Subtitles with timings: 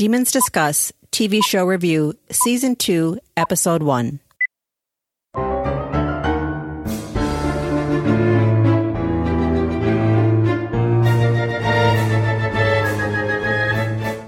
[0.00, 4.18] Demons Discuss TV Show Review, Season 2, Episode 1.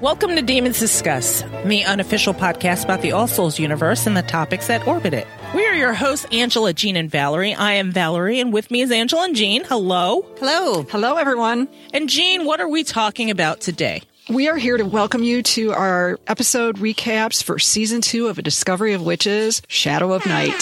[0.02, 4.66] Welcome to Demons Discuss, the unofficial podcast about the All Souls universe and the topics
[4.66, 5.26] that orbit it.
[5.54, 7.54] We are your hosts, Angela, Jean, and Valerie.
[7.54, 9.64] I am Valerie, and with me is Angela and Jean.
[9.64, 10.20] Hello.
[10.36, 10.82] Hello.
[10.82, 11.66] Hello, everyone.
[11.94, 14.02] And Jean, what are we talking about today?
[14.28, 18.42] We are here to welcome you to our episode recaps for season two of A
[18.42, 20.48] Discovery of Witches Shadow of Night.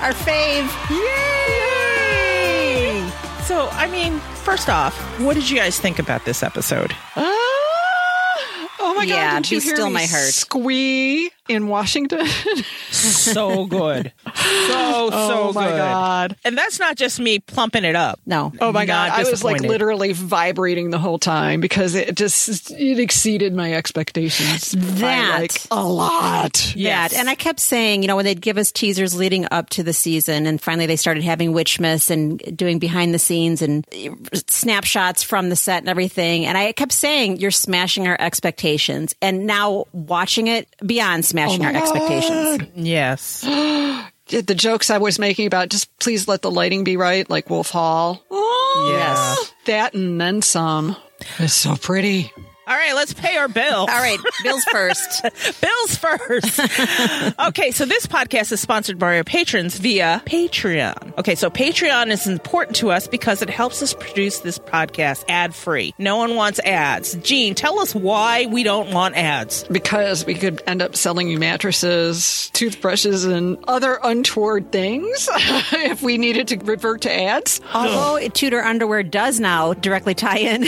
[0.00, 0.70] Our fave.
[0.90, 0.96] Yay!
[3.44, 6.92] So, I mean, first off, what did you guys think about this episode?
[7.16, 7.22] Ah!
[8.78, 10.32] oh my Yeah, god, did you hear still me my heart.
[10.32, 12.26] squee in Washington?
[12.90, 14.12] So good.
[14.24, 15.76] So, oh so oh my good.
[15.76, 16.36] god.
[16.44, 18.20] And that's not just me plumping it up.
[18.26, 18.52] No.
[18.60, 22.98] Oh my god, I was like literally vibrating the whole time because it just it
[22.98, 24.74] exceeded my expectations.
[24.74, 25.38] by, That.
[25.40, 26.74] like a lot.
[26.74, 27.12] Yes.
[27.12, 27.20] That.
[27.20, 29.92] And I kept saying, you know, when they'd give us teasers leading up to the
[29.92, 33.86] season, and finally they started having Witchmas and doing behind the scenes and
[34.48, 36.46] snapshots from the set and everything.
[36.46, 39.14] And I kept saying, you're smashing our expectations.
[39.22, 42.70] And now watching it, beyond smashing oh our expectations.
[42.74, 43.44] Yes.
[44.28, 47.70] The jokes I was making about just please let the lighting be right, like Wolf
[47.70, 48.24] Hall.
[48.28, 49.52] Oh, Yes.
[49.66, 50.96] That and then some.
[51.38, 52.32] It's so pretty.
[52.68, 53.76] All right, let's pay our bill.
[53.78, 55.22] All right, Bill's first.
[55.60, 56.60] Bills first.
[57.48, 61.16] okay, so this podcast is sponsored by our patrons via Patreon.
[61.16, 65.54] Okay, so Patreon is important to us because it helps us produce this podcast ad
[65.54, 65.94] free.
[65.96, 67.14] No one wants ads.
[67.14, 69.62] Jean, tell us why we don't want ads.
[69.70, 75.28] Because we could end up selling you mattresses, toothbrushes, and other untoward things
[75.72, 77.60] if we needed to revert to ads.
[77.72, 80.64] Although Tudor Underwear does now directly tie in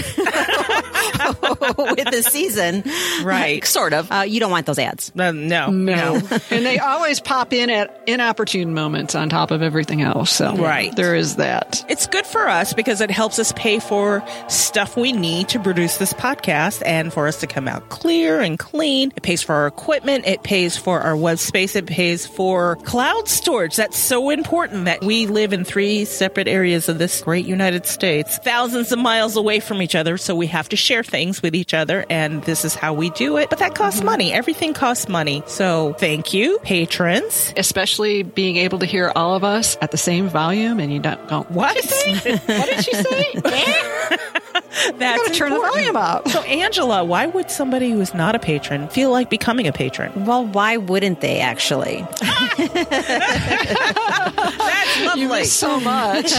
[1.96, 2.84] with the season.
[3.22, 3.64] Right.
[3.66, 4.10] Sort of.
[4.10, 5.12] Uh, you don't want those ads.
[5.18, 6.14] Uh, no, No.
[6.50, 10.30] and they always pop in at inopportune moments on top of everything else.
[10.30, 10.94] So Right.
[10.96, 11.84] there is that.
[11.88, 15.98] It's good for us because it helps us pay for stuff we need to produce
[15.98, 19.12] this podcast and for us to come out clear and clean.
[19.16, 20.26] It pays for our equipment.
[20.26, 21.74] It pays for our web space.
[21.76, 23.76] It pays for cloud storage.
[23.76, 28.38] That's so important that we live in three separate areas of this great United States,
[28.38, 30.16] thousands of miles away from each other.
[30.18, 31.77] So we have to share things with each other.
[32.08, 33.50] And this is how we do it.
[33.50, 34.32] But that costs money.
[34.32, 35.42] Everything costs money.
[35.46, 37.52] So thank you, patrons.
[37.56, 41.26] Especially being able to hear all of us at the same volume and you don't
[41.28, 41.76] go, What?
[41.76, 43.24] what did she say?
[43.44, 44.16] Eh?
[44.54, 46.28] That's gotta turn the volume up.
[46.28, 50.24] So, Angela, why would somebody who is not a patron feel like becoming a patron?
[50.24, 52.06] Well, why wouldn't they actually?
[53.78, 55.38] That's lovely.
[55.40, 56.32] You so much.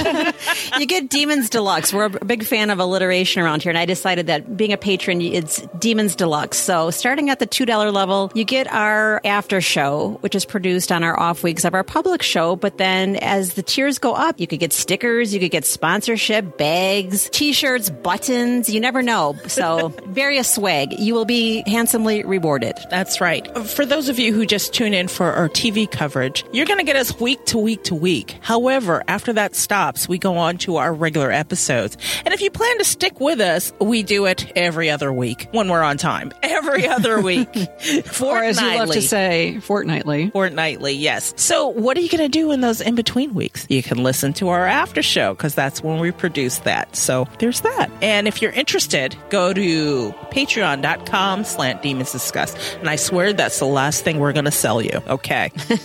[0.80, 1.94] you get Demons Deluxe.
[1.94, 5.22] We're a big fan of alliteration around here, and I decided that being a patron,
[5.22, 6.58] it's Demons Deluxe.
[6.58, 11.04] So, starting at the $2 level, you get our after show, which is produced on
[11.04, 12.56] our off weeks of our public show.
[12.56, 16.58] But then as the tiers go up, you could get stickers, you could get sponsorship,
[16.58, 18.70] bags, t shirts, buttons.
[18.72, 19.36] You never know.
[19.46, 20.98] So, various swag.
[21.00, 22.76] You will be handsomely rewarded.
[22.90, 23.46] That's right.
[23.68, 26.84] For those of you who just tune in for our TV coverage, you're going to
[26.86, 28.36] get us week to week to week.
[28.42, 31.98] However, after that stops, we go on to our regular episodes.
[32.26, 35.70] And if you plan to stick with us, we do it every other week when
[35.70, 36.32] we're on time.
[36.42, 37.48] Every other week.
[37.56, 38.96] or as you love Fortnightly.
[38.96, 40.30] to say, fortnightly.
[40.32, 41.32] Fortnightly, yes.
[41.38, 43.68] So, what are you going to do in those in between weeks?
[43.70, 46.96] You can listen to our after show because that's when we produce that.
[46.96, 47.89] So, there's that.
[48.02, 52.56] And if you're interested, go to patreon.com slant demons discuss.
[52.78, 55.02] And I swear that's the last thing we're going to sell you.
[55.08, 55.52] Okay.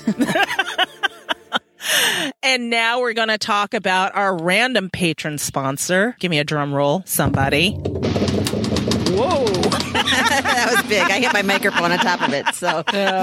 [2.42, 6.16] and now we're going to talk about our random patron sponsor.
[6.18, 7.78] Give me a drum roll, somebody.
[9.16, 9.44] Whoa.
[9.92, 11.02] that was big.
[11.02, 12.46] I hit my microphone on top of it.
[12.54, 12.78] So,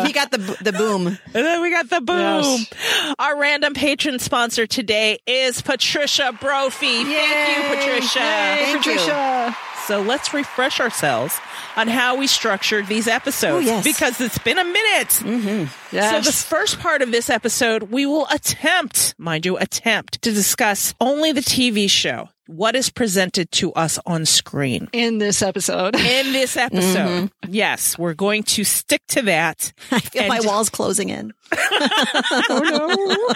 [0.06, 1.08] he got the, the boom.
[1.08, 2.18] And then we got the boom.
[2.18, 3.14] Yes.
[3.20, 7.04] Our random patron sponsor today is Patricia Brophy.
[7.04, 8.20] Thank you, Patricia.
[8.20, 8.92] Hey, Thank you.
[8.94, 9.58] Patricia.
[9.88, 11.36] So let's refresh ourselves
[11.76, 13.84] on how we structured these episodes Oh, yes.
[13.84, 15.08] because it's been a minute.
[15.10, 15.66] Mm-hmm.
[15.66, 16.26] So Yes.
[16.26, 21.32] the first part of this episode, we will attempt, mind you, attempt to discuss only
[21.32, 22.30] the TV show.
[22.52, 24.90] What is presented to us on screen.
[24.92, 25.96] in this episode.
[26.12, 29.72] In this episode, yes, we're going to stick to that.
[29.92, 31.34] I feel my walls closing in.
[31.54, 33.28] oh no!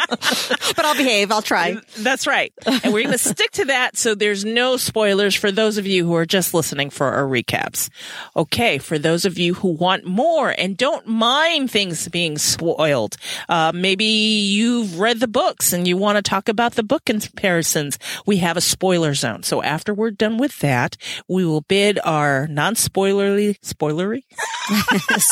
[0.75, 1.31] but I'll behave.
[1.31, 1.77] I'll try.
[1.97, 2.53] That's right.
[2.65, 6.05] And we're going to stick to that so there's no spoilers for those of you
[6.05, 7.89] who are just listening for our recaps.
[8.35, 13.17] Okay, for those of you who want more and don't mind things being spoiled,
[13.49, 17.99] uh, maybe you've read the books and you want to talk about the book comparisons.
[18.25, 19.43] We have a spoiler spoiler zone.
[19.43, 20.97] So after we're done with that,
[21.27, 24.23] we will bid our non-spoilerly, spoilery,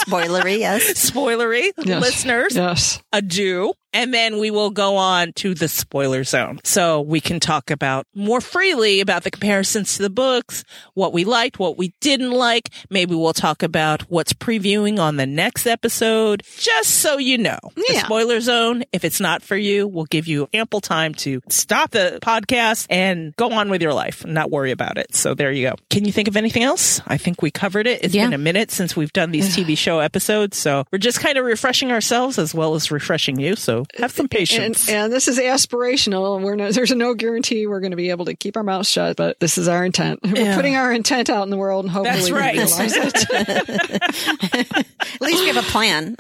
[0.05, 1.09] Spoilery, yes.
[1.09, 2.01] spoilery Yes.
[2.01, 3.01] listeners Yes.
[3.11, 3.73] adieu.
[3.93, 6.59] And then we will go on to the spoiler zone.
[6.63, 10.63] So we can talk about more freely about the comparisons to the books,
[10.95, 12.69] what we liked, what we didn't like.
[12.89, 17.59] Maybe we'll talk about what's previewing on the next episode, just so you know.
[17.75, 21.91] The spoiler zone, if it's not for you, we'll give you ample time to stop
[21.91, 25.13] the podcast and go on with your life and not worry about it.
[25.15, 25.75] So there you go.
[25.89, 27.01] Can you think of anything else?
[27.05, 28.03] I think we covered it.
[28.03, 28.25] It's Yeah.
[28.25, 30.57] been a minute since we've done these TV show episodes.
[30.57, 33.55] So we're just kind of refreshing ourselves as well as refreshing you.
[33.55, 34.89] So have some patience.
[34.89, 36.41] and this is aspirational.
[36.41, 39.15] We're no, there's no guarantee we're going to be able to keep our mouths shut,
[39.17, 40.19] but this is our intent.
[40.23, 40.55] We're Yeah.
[40.55, 42.55] putting our intent out in the world and hopefully That's we right.
[42.57, 44.73] realize it.
[45.13, 46.15] At least we have a plan.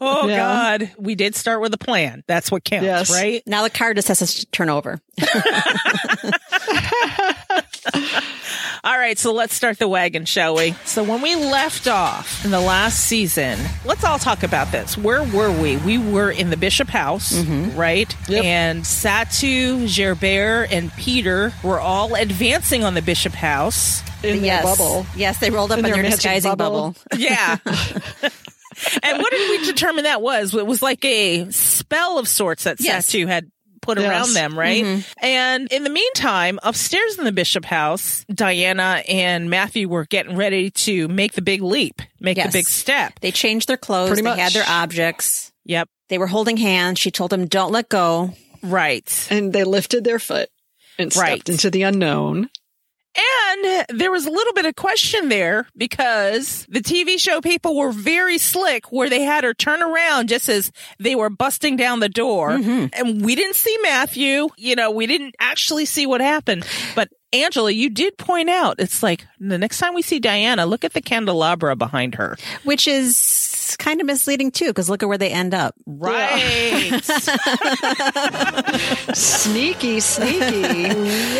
[0.00, 0.36] oh Yeah.
[0.78, 2.24] God, we did start with a plan.
[2.26, 3.10] That's what counts, Yes.
[3.10, 3.42] right?
[3.46, 5.00] now the card just has to turn over.
[8.84, 10.72] All right, so let's start the wagon, shall we?
[10.84, 14.98] So when we left off in the last season, let's all talk about this.
[14.98, 15.78] Where were we?
[15.78, 17.74] We were in the Bishop House, mm-hmm.
[17.78, 18.14] right?
[18.28, 18.44] Yep.
[18.44, 24.02] And Satu, Gerbert, and Peter were all advancing on the Bishop House.
[24.22, 25.06] in their bubble.
[25.16, 26.92] Yes, they rolled up In in, their their disguising bubble.
[26.92, 26.96] bubble.
[27.16, 27.56] Yeah.
[29.02, 30.54] and what did we determine that was?
[30.54, 33.10] It was like a spell of sorts that Yes.
[33.10, 33.50] Satu had
[33.84, 34.08] put Yes.
[34.08, 34.84] around them, right?
[34.84, 35.24] Mm-hmm.
[35.24, 40.70] And in the meantime, upstairs in the Bishop house, Diana and Matthew were getting ready
[40.70, 42.46] to make the big leap, make Yes.
[42.52, 43.20] the big step.
[43.20, 44.08] They changed their clothes.
[44.10, 44.38] Pretty they much.
[44.38, 45.52] had their objects.
[45.66, 45.88] Yep.
[46.08, 46.98] They were holding hands.
[46.98, 49.26] She told them, "Don't let go." Right.
[49.30, 50.48] And they lifted their foot
[50.98, 51.48] and stepped Right.
[51.48, 52.48] into the unknown.
[53.16, 57.92] And there was a little bit of question there because the TV show people were
[57.92, 62.08] very slick where they had her turn around just as they were busting down the
[62.08, 62.50] door.
[62.50, 62.86] Mm-hmm.
[62.92, 64.48] And we didn't see Matthew.
[64.56, 66.66] You know, we didn't actually see what happened.
[66.96, 70.84] But Angela, you did point out it's like the next time we see Diana, look
[70.84, 72.36] at the candelabra behind her.
[72.64, 73.16] Which is
[73.76, 75.74] kind of misleading too, because look at where they end up.
[75.86, 77.00] Right.
[79.14, 80.88] Sneaky, sneaky.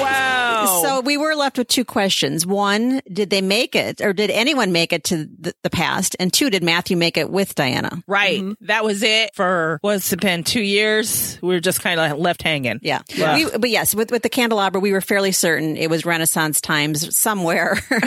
[0.00, 0.80] wow.
[0.82, 2.46] So we were left with two questions.
[2.46, 6.16] One, did they make it or did anyone make it to the, the past?
[6.20, 8.02] And two, did Matthew make it with Diana?
[8.06, 8.40] Right.
[8.40, 8.66] Mm-hmm.
[8.66, 11.38] That was it for what's it been two years?
[11.42, 12.78] We were just kind of left hanging.
[12.82, 13.02] Yeah.
[13.08, 13.36] Yeah.
[13.36, 17.16] We, but yes, with, with the candelabra, we were fairly certain it was Renaissance times
[17.16, 17.78] somewhere.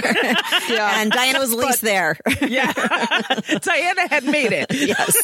[0.68, 1.02] Yeah.
[1.02, 2.18] and Diana was at least there.
[2.48, 2.72] Yeah.
[3.62, 4.68] Diana had made it.
[4.74, 5.18] yes.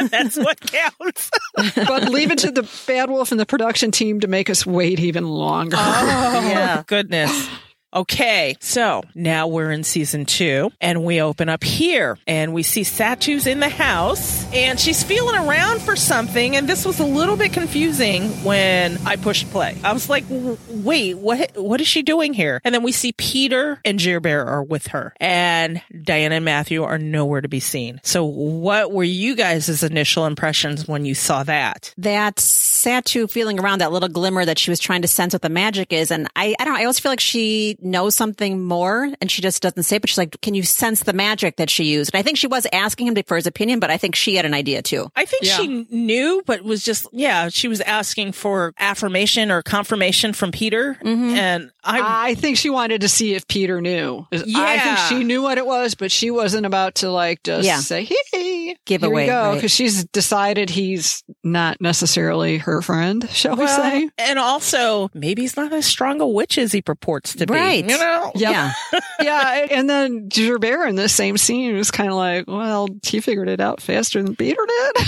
[0.10, 1.30] That's what counts.
[1.74, 5.00] but leave it to the Bad Wolf and the production team to make us wait
[5.00, 5.76] even longer.
[5.78, 6.82] Oh, Yeah.
[6.86, 7.48] Goodness.
[7.92, 12.84] Okay, so now we're in season two, and we open up here, and we see
[12.84, 17.36] Satu's in the house, and she's feeling around for something, and this was a little
[17.36, 19.76] bit confusing when I pushed play.
[19.82, 20.24] I was like,
[20.68, 21.50] "Wait, what?
[21.56, 25.12] What is she doing here?" And then we see Peter and Gerbert are with her,
[25.18, 28.00] and Diana and Matthew are nowhere to be seen.
[28.04, 31.92] So, what were you guys' initial impressions when you saw that?
[31.98, 32.38] that
[32.84, 35.92] Satu feeling around that little glimmer that she was trying to sense what the magic
[35.92, 36.10] is.
[36.10, 39.42] And I, I don't know, I always feel like she knows something more and she
[39.42, 42.12] just doesn't say, it, but she's like, can you sense the magic that she used?
[42.14, 44.44] And I think she was asking him for his opinion, but I think she had
[44.46, 45.10] an idea too.
[45.16, 45.56] I think Yeah.
[45.56, 50.96] she knew, but was just, yeah, she was asking for affirmation or confirmation from Peter.
[51.04, 51.36] Mm-hmm.
[51.36, 54.26] And I, I think she wanted to see if Peter knew.
[54.30, 54.42] Yeah.
[54.58, 54.96] I Yeah.
[54.96, 57.78] think she knew what it was, but she wasn't about to like just Yeah.
[57.80, 59.54] say, "Hey, Give here away, you go," right.
[59.54, 63.28] because she's decided he's not necessarily her friend.
[63.30, 64.08] Shall we say?
[64.18, 67.54] and also maybe he's not as strong a witch as he purports to be.
[67.54, 67.84] Right.
[67.84, 68.32] You know?
[68.34, 68.72] Yeah.
[69.20, 73.48] yeah, and then Gerbert in the same scene was kind of like, "Well, he figured
[73.48, 75.06] it out faster than Peter did."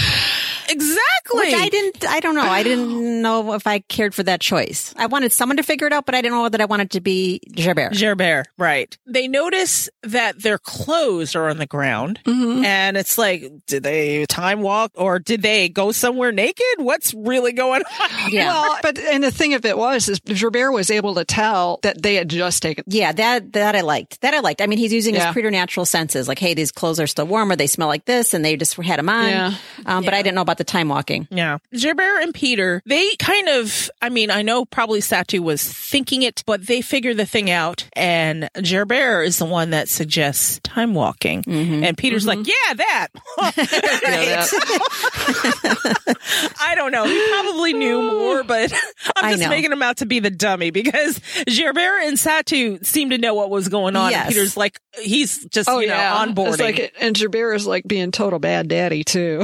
[0.68, 1.11] Exactly.
[1.34, 2.42] Which I didn't, I don't know.
[2.42, 4.94] I didn't know if I cared for that choice.
[4.96, 7.00] I wanted someone to figure it out, but I didn't know that I wanted to
[7.00, 7.94] be Gerbert.
[7.98, 8.96] Gerbert, right.
[9.06, 14.60] They notice that their clothes are on the ground and it's like, did they time
[14.62, 16.64] walk or did they go somewhere naked?
[16.78, 18.30] What's really going on?
[18.32, 18.52] Yeah.
[18.62, 22.02] Well, but and the thing of it was, is Gerbert was able to tell that
[22.02, 22.84] they had just taken.
[22.86, 24.20] Yeah, that that I liked.
[24.20, 24.60] That I liked.
[24.60, 25.26] I mean, he's using Yeah.
[25.26, 26.28] his preternatural senses.
[26.28, 28.74] Like, hey, these clothes are still warm, or they smell like this, and they just
[28.76, 29.28] had them on.
[29.28, 29.54] Yeah.
[29.86, 31.21] Um, But I didn't know about the time walking.
[31.30, 31.58] Yeah.
[31.72, 36.42] Gerbert and Peter, they kind of, I mean, I know probably Satu was thinking it,
[36.46, 37.88] but they figure the thing out.
[37.94, 41.42] And Gerbert is the one that suggests time walking.
[41.42, 41.84] Mm-hmm.
[41.84, 42.50] And Peter's like, mm-hmm.
[42.68, 43.08] yeah, that.
[44.02, 46.16] Yeah, that-
[46.60, 47.04] I don't know.
[47.04, 48.72] He probably knew more, but
[49.16, 49.48] I'm I just know.
[49.48, 53.50] making him out to be the dummy because Gerbert and Satu seem to know what
[53.50, 54.10] was going on.
[54.10, 54.26] Yes.
[54.26, 56.58] And Peter's like, he's just, Oh you know, yeah, on board.
[56.58, 59.40] Like, and Gerbert is like being total bad daddy too.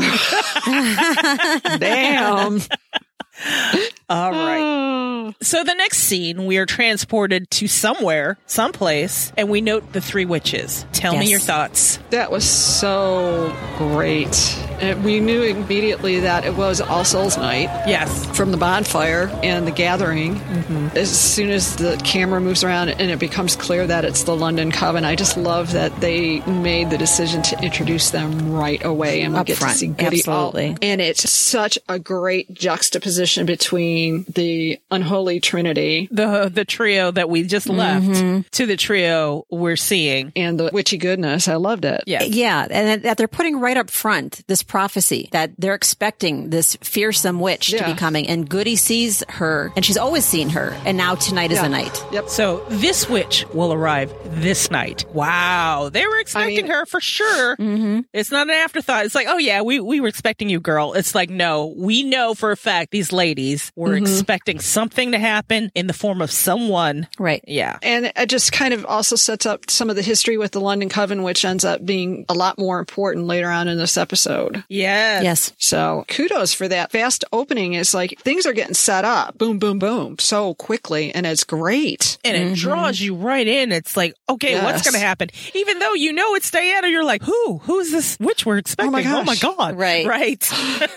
[1.76, 2.60] Damn.
[4.08, 5.24] All right.
[5.26, 5.30] Hmm.
[5.42, 10.24] So the next scene, we are transported to somewhere, someplace, and we note the three
[10.24, 10.86] witches.
[10.92, 11.98] Tell me your thoughts.
[12.10, 14.34] That was so great.
[14.80, 18.24] And we knew immediately that it was All Souls Night Yes.
[18.36, 20.36] from the bonfire and the gathering.
[20.36, 20.96] Mm-hmm.
[20.96, 24.70] As soon as the camera moves around and it becomes clear that it's the London
[24.70, 29.34] Coven, I just love that they made the decision to introduce them right away, and
[29.34, 29.72] we Up get front.
[29.74, 30.76] to see Goody all- Absolutely.
[30.88, 33.97] And it's such a great juxtaposition between
[34.28, 40.32] the unholy trinity The the trio that we just left to the trio we're seeing.
[40.36, 41.48] and the witchy goodness.
[41.48, 42.02] I loved it.
[42.06, 42.22] Yeah.
[42.22, 46.76] Yeah, and that- that they're putting right up front this prophecy that they're expecting this
[46.82, 50.96] fearsome witch to be coming, and Goody sees her, and she's always seen her, and
[50.96, 51.62] now tonight is Yeah.
[51.62, 52.04] the night.
[52.12, 52.28] Yep.
[52.28, 55.04] So this witch will arrive this night.
[55.12, 55.88] Wow.
[55.92, 57.56] They were expecting mean- her for sure.
[57.56, 58.00] Mm-hmm.
[58.12, 59.04] It's not an afterthought.
[59.06, 60.92] It's like, oh yeah, we, we were expecting you, girl.
[60.94, 64.04] It's like, no, we know for a fact these ladies were Mm-hmm.
[64.04, 67.08] expecting something to happen in the form of someone.
[67.18, 67.44] Right.
[67.46, 67.78] Yeah.
[67.82, 70.88] And it just kind of also sets up some of the history with the London
[70.88, 74.64] Coven, which ends up being a lot more important later on in this episode.
[74.68, 75.24] Yes.
[75.24, 75.52] Yes.
[75.58, 77.74] So kudos for that fast opening.
[77.74, 82.18] It's like things are getting set up, boom, boom, boom, so quickly, and it's great.
[82.24, 82.54] And it mm-hmm.
[82.54, 83.72] draws you right in.
[83.72, 85.28] It's like, okay, what's going to happen?
[85.54, 87.58] Even though you know it's Diana, you're like, who?
[87.58, 88.94] Who's this witch we're expecting?
[89.06, 89.56] Oh, oh my gosh.
[89.56, 89.76] God.
[89.76, 90.06] Right.
[90.06, 90.50] Right.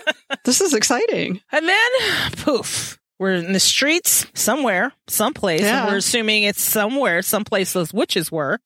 [0.44, 1.40] This is exciting.
[1.52, 1.90] And then,
[2.38, 2.81] poof,
[3.22, 5.82] we're in the streets somewhere, someplace, Yeah.
[5.84, 8.58] and we're assuming it's somewhere, someplace those witches were.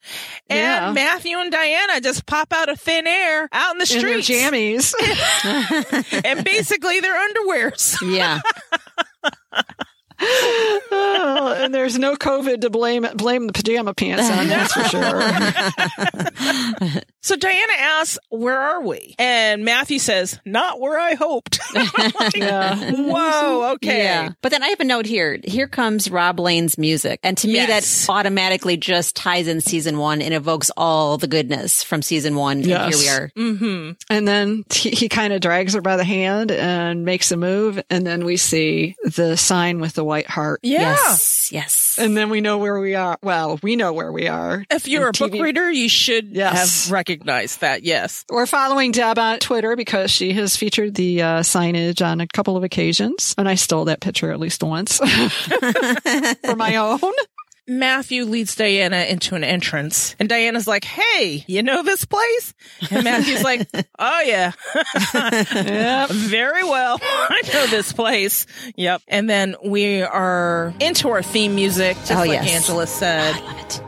[0.48, 0.92] And Yeah.
[0.92, 4.28] Matthew and Diana just pop out of thin air out in the In streets.
[4.30, 4.94] jammies.
[6.24, 7.96] and basically their underwears.
[8.10, 8.40] Yeah.
[10.18, 15.22] Oh, and there's no COVID to blame blame the pajama pants on, that's for sure.
[17.22, 19.16] So Diana asks, Where are we?
[19.18, 21.60] And Matthew says, Not where I hoped.
[22.36, 22.92] Yeah.
[22.92, 24.04] Whoa, okay.
[24.04, 24.30] Yeah.
[24.42, 25.38] But then I have a note here.
[25.42, 27.20] Here comes Rob Lane's music.
[27.22, 28.06] And to me, Yes.
[28.06, 32.62] that automatically just ties in season one and evokes all the goodness from season one.
[32.62, 32.84] Yes.
[32.84, 33.30] And here we are.
[33.36, 33.90] Mm-hmm.
[34.10, 37.82] And then he, he kind of drags her by the hand and makes a move.
[37.90, 40.60] And then we see the sign with the white hart.
[40.62, 40.80] Yeah.
[40.92, 41.50] Yes.
[41.52, 41.96] Yes.
[41.98, 43.18] And then we know where we are.
[43.22, 44.64] Well, we know where we are.
[44.70, 46.84] If you're a And book reader, you should Yes.
[46.86, 47.82] have recognized that.
[47.82, 48.24] Yes.
[48.30, 52.56] We're following Deb on Twitter because she has featured the uh, signage on a couple
[52.56, 53.34] of occasions.
[53.36, 54.98] And I stole that picture at least once
[56.44, 57.00] for my own.
[57.68, 62.54] Matthew leads Diana into an entrance, and Diana's like, "Hey, you know this place?"
[62.90, 63.68] And Matthew's like,
[63.98, 64.52] "Oh yeah,
[66.10, 66.98] very well.
[67.02, 68.46] I know this place.
[68.76, 72.54] Yep." And then we are into our theme music, just Oh, like yes.
[72.54, 73.34] Angela said.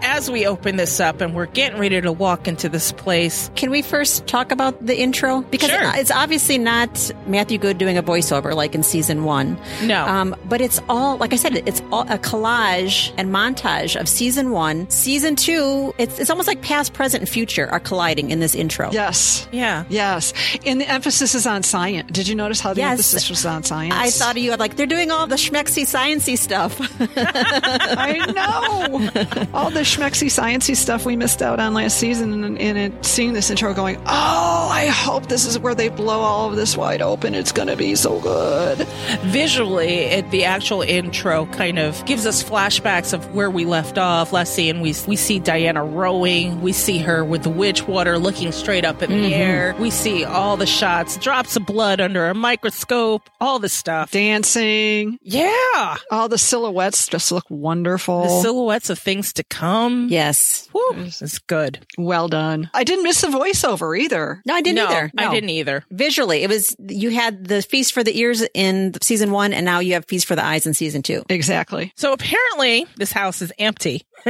[0.02, 3.50] As we open this up, and we're getting ready to walk into this place.
[3.54, 5.42] Can we first talk about the intro?
[5.42, 5.92] Because Sure.
[5.94, 9.56] it's obviously not Matthew Goode doing a voiceover like in season one.
[9.84, 10.04] No.
[10.04, 14.50] Um, but it's all, like I said, it's all a collage and montage of season
[14.50, 14.88] one.
[14.90, 18.90] Season two, it's, it's almost like past, present, and future are colliding in this intro.
[18.92, 19.46] Yes.
[19.52, 19.84] Yeah.
[19.88, 20.32] Yes.
[20.64, 22.10] And the emphasis is on science.
[22.10, 22.92] Did you notice how the Yes.
[22.92, 23.94] emphasis was on science?
[23.94, 26.78] I thought of you like they're doing all the schmexy sciencey stuff.
[27.00, 29.48] I know.
[29.54, 33.32] All the schmexy, sciencey stuff we missed out on last season, and, and it, seeing
[33.32, 37.02] this intro going, oh, I hope this is where they blow all of this wide
[37.02, 37.34] open.
[37.34, 38.78] It's going to be so good.
[39.24, 44.32] Visually, it, the actual intro kind of gives us flashbacks of where we left off
[44.32, 44.80] last scene.
[44.80, 46.60] We we see Diana rowing.
[46.60, 49.32] We see her with the witch water looking straight up in the mm-hmm.
[49.32, 49.74] air.
[49.78, 54.10] We see all the shots, drops of blood under a microscope, all the stuff.
[54.10, 58.22] Dancing, Yeah, all the silhouettes just look wonderful.
[58.22, 60.08] the silhouettes of things to come.
[60.10, 60.68] yes.
[60.72, 61.86] Woo, it's good.
[61.96, 62.70] well done.
[62.74, 64.42] I didn't miss the voiceover either.
[64.46, 65.10] No, I didn't no, either.
[65.16, 65.84] I didn't either.
[65.90, 69.80] Visually, it was you had the feast for the ears in season one, and now
[69.80, 71.24] you have feast for the eyes in season two.
[71.28, 71.92] Exactly.
[71.96, 74.04] So apparently, this house is empty.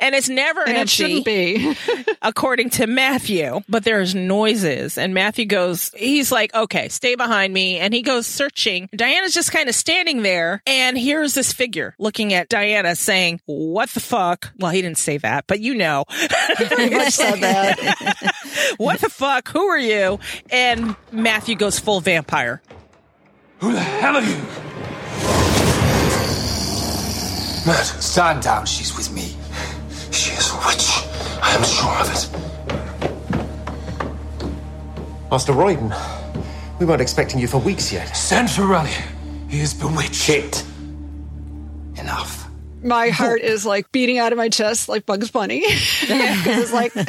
[0.00, 0.86] and it's never And it empty.
[0.90, 1.76] shouldn't be.
[2.22, 4.96] according to Matthew, but there's noises.
[4.98, 7.78] And Matthew goes, he's like, okay, stay behind me.
[7.78, 8.88] And he goes searching.
[8.94, 10.62] Diana's just kind of standing there.
[10.66, 14.52] And here's this figure looking at Diana saying, what the fuck?
[14.58, 16.04] Well, he didn't say that, but you know,
[16.56, 18.32] Pretty much said that.
[18.78, 19.48] what the fuck?
[19.48, 20.18] Who are you?
[20.50, 22.62] And Matthew goes full vampire.
[23.60, 24.36] Who the hell are you?
[27.74, 28.64] Stand down.
[28.64, 29.34] She's with me.
[30.12, 31.02] She is a witch.
[31.42, 32.28] I am sure of it.
[35.30, 35.92] Master Roydon,
[36.78, 38.16] we weren't expecting you for weeks yet.
[38.16, 38.90] Send for Raleigh.
[39.48, 40.14] He is bewitched.
[40.14, 40.64] Shit.
[41.96, 42.45] Enough.
[42.82, 45.62] My heart is like beating out of my chest like Bugs Bunny.
[45.64, 47.04] it's like, hello.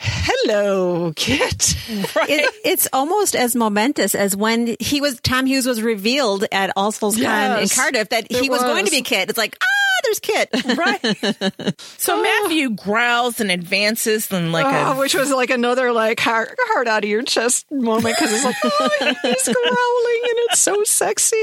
[0.00, 1.76] hello, Kit.
[2.28, 6.92] It, it's almost as momentous as when he was Tom Hughes was revealed at All
[6.92, 9.28] Souls Con in Cardiff that he it was, going to be Kit.
[9.28, 10.48] It's like ah, there's Kit.
[10.76, 11.74] Right.
[11.98, 16.54] So Matthew growls and advances and like Oh, a which was like another like heart,
[16.58, 18.88] heart out of your chest moment because it's like, oh,
[19.22, 21.36] he's growling and it's so sexy.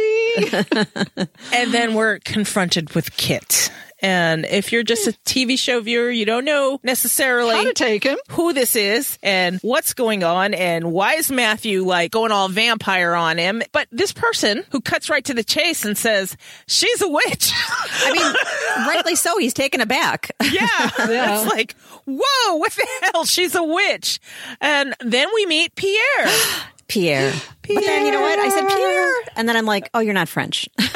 [1.54, 3.49] and then we're confronted with Kit.
[4.02, 8.04] And if you're just a TV show viewer, you don't know necessarily How to take
[8.04, 8.18] him?
[8.30, 13.14] who this is and what's going on and why is Matthew like going all vampire
[13.14, 13.62] on him.
[13.74, 17.52] But this person who cuts right to the chase and says, she's a witch.
[18.06, 19.38] I mean, rightly so.
[19.38, 20.32] He's taken aback.
[20.44, 20.68] yeah.
[21.10, 21.42] Yeah.
[21.42, 21.76] It's like,
[22.06, 23.26] whoa, what the hell?
[23.26, 24.20] She's a witch.
[24.62, 26.28] And then we meet Pierre.
[26.90, 27.32] Pierre.
[27.62, 28.40] But then you know what?
[28.40, 30.68] I said Pierre, and then I'm like, oh, you're not French.
[30.80, 30.90] Sad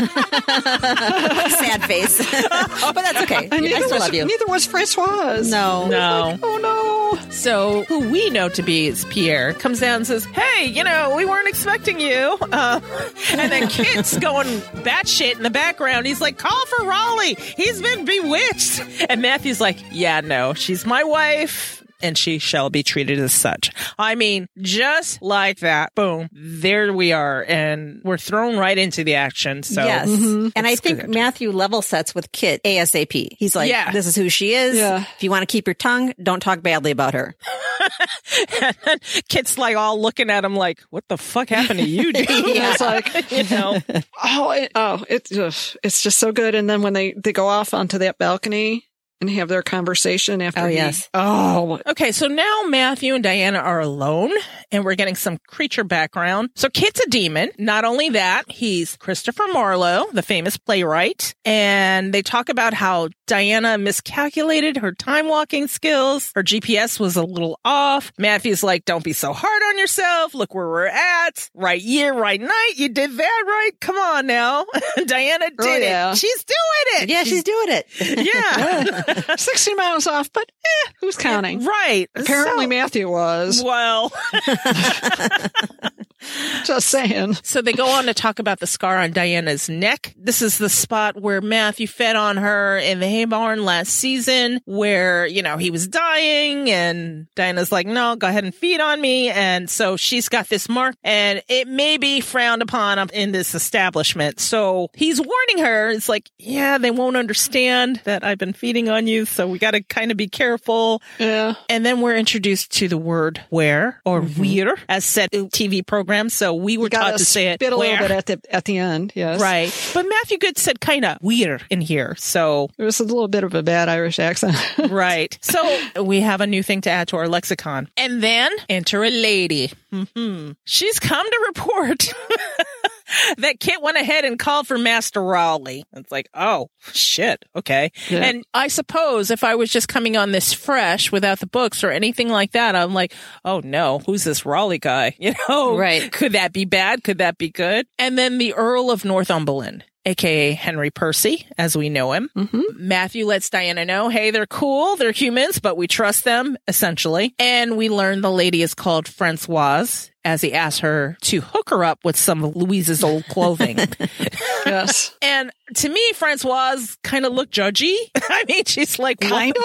[1.85, 3.47] face, but that's okay.
[3.51, 4.25] I Neither still was, love you.
[4.25, 5.51] Neither was Francoise.
[5.51, 6.39] No, No.
[6.41, 7.29] Oh no.
[7.29, 11.13] So, who we know to be is Pierre comes down and says, Hey, you know,
[11.15, 12.37] we weren't expecting you.
[12.41, 12.79] Uh,
[13.31, 14.47] and then Kit's going
[14.83, 16.07] batshit in the background.
[16.07, 17.35] He's like, Call for Raleigh.
[17.35, 18.81] He's been bewitched.
[19.09, 21.82] And Matthew's like, Yeah, no, she's my wife.
[22.03, 23.71] And she shall be treated as such.
[23.97, 29.15] I mean, just like that, boom, there we are, and we're thrown right into the
[29.15, 29.63] action.
[29.63, 30.49] So, yes, mm-hmm.
[30.55, 31.09] and I think good.
[31.09, 33.29] Matthew level sets with Kit ASAP.
[33.37, 33.91] He's like, Yeah.
[33.91, 34.77] "This is who she is.
[34.77, 35.05] Yeah.
[35.15, 37.35] If you want to keep your tongue, don't talk badly about her."
[38.61, 38.97] and then
[39.29, 42.81] Kit's like all looking at him like, "What the fuck happened to you, dude?" It's
[42.81, 43.79] like, you know.
[44.23, 46.55] oh, it, oh, it's ugh, it's just so good.
[46.55, 48.85] And then when they they go off onto that balcony
[49.27, 50.61] and have their conversation after.
[50.61, 51.09] Oh, he- yes.
[51.13, 54.31] Oh, Okay, so now Matthew and Diana are alone
[54.71, 56.49] and we're getting some creature background.
[56.55, 57.49] So Kit's a demon.
[57.57, 61.33] Not only that, he's Christopher Marlowe, the famous playwright.
[61.45, 66.31] And they talk about how Diana miscalculated her time walking skills.
[66.35, 68.11] Her GPS was a little off.
[68.17, 70.33] Matthew's like, don't be so hard on yourself.
[70.33, 71.49] Look where we're at.
[71.53, 72.73] Right year, right night.
[72.75, 73.71] You did that right.
[73.79, 74.65] Come on now.
[75.05, 76.11] Diana did Oh, yeah.
[76.11, 76.17] it.
[76.17, 77.09] She's doing it.
[77.09, 77.87] Yeah, she's doing it.
[78.33, 79.12] yeah.
[79.37, 81.63] 60 miles off, but eh, who's counting?
[81.65, 82.07] right.
[82.15, 83.61] Apparently So- Matthew was.
[83.63, 84.11] well,
[86.65, 87.35] Just saying.
[87.43, 90.13] So they go on to talk about the scar on Diana's neck.
[90.17, 94.61] This is the spot where Matthew fed on her in the hay barn last season,
[94.65, 98.99] where, you know, he was dying and Diana's like, no, go ahead and feed on
[98.99, 99.29] me.
[99.29, 104.39] And so she's got this mark and it may be frowned upon in this establishment.
[104.39, 105.89] So he's warning her.
[105.89, 109.25] It's like, yeah, they won't understand that I've been feeding on you.
[109.25, 111.01] So we got to kind of be careful.
[111.19, 111.55] Yeah.
[111.69, 114.41] And then we're introduced to the word where or mm-hmm.
[114.41, 116.12] weir as said in TV program.
[116.29, 118.65] So we were Gotta taught to say it spit a little bit at the at
[118.65, 119.11] the end.
[119.15, 119.39] Yes.
[119.41, 119.71] Right.
[119.93, 122.15] But Matthew Goode said kind of weird in here.
[122.17, 124.55] So, It was a little bit of a bad Irish accent.
[124.89, 125.37] right.
[125.41, 127.89] So we have a new thing to add to our lexicon.
[127.97, 129.71] And then enter a lady.
[129.91, 132.13] hmm She's come to report
[133.37, 135.83] that Kit went ahead and called for Master Raleigh.
[135.93, 137.43] It's like, oh, shit.
[137.55, 137.91] Okay.
[138.09, 138.23] Yeah.
[138.23, 141.91] And I suppose if I was just coming on this fresh without the books or
[141.91, 143.13] anything like that, I'm like,
[143.45, 145.15] oh no, who's this Raleigh guy?
[145.23, 145.77] You know?
[145.77, 146.11] Right.
[146.11, 147.01] Could that be bad?
[147.01, 147.87] Could that be good?
[147.97, 149.85] And then the Earl of Northumberland.
[150.05, 152.29] AKA Henry Percy, as we know him.
[152.35, 152.61] Mm-hmm.
[152.75, 157.33] Matthew lets Diana know, hey, they're cool, they're humans, but we trust them, essentially.
[157.39, 161.83] And we learn the lady is called Francoise, as he asks her to hook her
[161.83, 163.77] up with some of Louise's old clothing.
[164.65, 165.15] yes.
[165.21, 167.95] and to me, Francoise kind of looked judgy.
[168.15, 169.59] I mean, she's like, Kinda?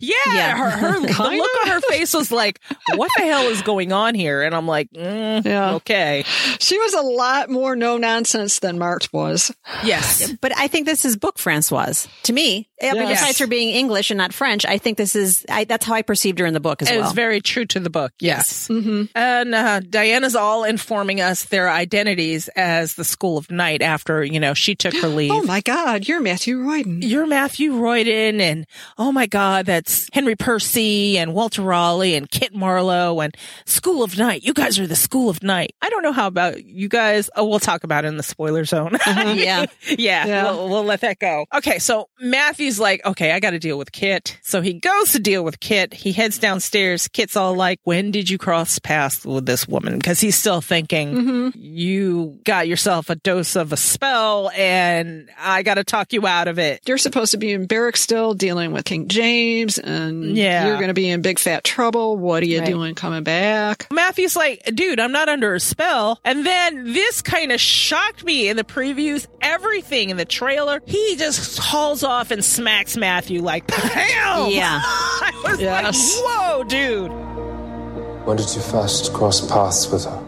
[0.00, 0.56] Yeah, Yeah.
[0.56, 2.60] her, her the look on her face was like,
[2.94, 4.42] what the hell is going on here?
[4.42, 5.74] And I'm like, mm, Yeah.
[5.74, 6.24] okay.
[6.60, 9.52] She was a lot more no nonsense than March was.
[9.84, 10.32] Yes.
[10.40, 12.68] But I think this is book Francoise to me.
[12.82, 15.46] I mean, besides her being English and not French, I think this is.
[15.48, 17.02] I, that's how I perceived her in the book as It well.
[17.04, 18.12] was very true to the book.
[18.18, 18.68] Yes.
[18.68, 24.40] And uh, Diana's all informing us their identities as the School of Night after, you
[24.40, 25.30] know, she took her leave.
[25.30, 27.00] Oh my God, you're Matthew Roydon.
[27.02, 32.54] You're Matthew Roydon, and oh my God, that's Henry Percy and Walter Raleigh and Kit
[32.54, 33.36] Marlowe and
[33.66, 34.42] School of Night.
[34.44, 35.74] You guys are the School of Night.
[35.82, 37.28] I don't know how about you guys.
[37.36, 38.94] Oh, we'll talk about it in the spoiler zone.
[38.94, 39.32] Uh-huh.
[39.36, 39.66] yeah.
[39.98, 40.52] yeah, Yeah.
[40.52, 41.44] We'll, we'll let that go.
[41.54, 44.38] Okay, so Matthew's like, okay, I got to deal with Kit.
[44.40, 45.92] So he goes to deal with Kit.
[45.92, 47.08] He heads downstairs.
[47.08, 49.98] Kit's all like, when did you cross paths with this woman?
[49.98, 51.48] Because he's still thinking, mm-hmm.
[51.54, 56.48] you got yourself a dose of a spell and I got to talk you out
[56.48, 56.80] of it.
[56.86, 60.66] You're supposed to be in barracks still dealing with King James and Yeah.
[60.66, 62.16] you're going to be in big fat trouble.
[62.16, 62.66] What are you Right.
[62.68, 63.86] doing coming back?
[63.92, 66.20] Matthew's like, dude, I'm not under a spell.
[66.24, 69.26] And then this kind of shocked me in the previews.
[69.40, 74.50] Everything in the trailer, he just hauls off and smacks Matthew like, bam!
[74.50, 74.80] Yeah.
[74.84, 76.20] I was Yes.
[76.22, 77.10] like, whoa, dude.
[78.26, 80.22] When did you first cross paths with her?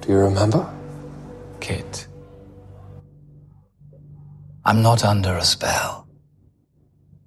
[0.00, 0.68] Do you remember?
[1.64, 2.08] Kit.
[4.66, 6.06] I'm not under a spell.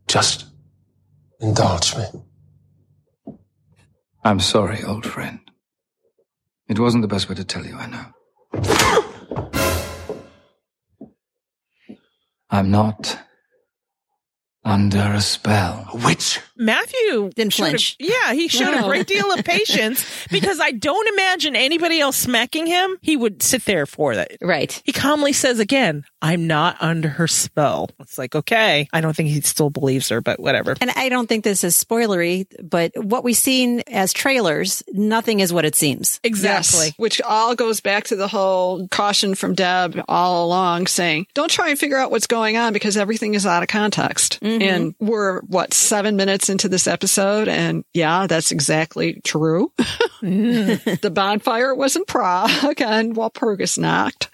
[0.08, 0.46] Just
[1.42, 2.06] indulge me.
[4.24, 5.40] I'm sorry, old friend.
[6.70, 8.06] It wasn't the best way to tell you, I know.
[12.52, 13.18] I'm not
[14.64, 15.90] under a spell.
[15.94, 16.42] A witch?
[16.58, 17.96] Matthew Didn't showed a- flinch.
[18.00, 22.66] yeah, he showed a great deal of patience because I don't imagine anybody else smacking
[22.68, 22.98] him.
[23.02, 24.32] He would sit there for that.
[24.42, 24.82] Right.
[24.86, 27.90] He calmly says again, I'm not under her spell.
[28.00, 28.88] It's like, okay.
[28.94, 30.76] I don't think he still believes her, but whatever.
[30.82, 35.54] And I don't think this is spoilery, but what we've seen as trailers, nothing is
[35.54, 36.20] what it seems.
[36.24, 36.88] Exactly.
[36.88, 41.52] Yes, which all goes back to the whole caution from Deb all along saying, don't
[41.52, 44.40] try and figure out what's going on because everything is out of context.
[44.42, 44.62] Mm-hmm.
[44.62, 47.48] And we're, what, seven minutes into this episode?
[47.48, 49.72] And yeah, that's exactly true.
[50.22, 54.28] the bonfire wasn't Prague and Walpurgisnacht.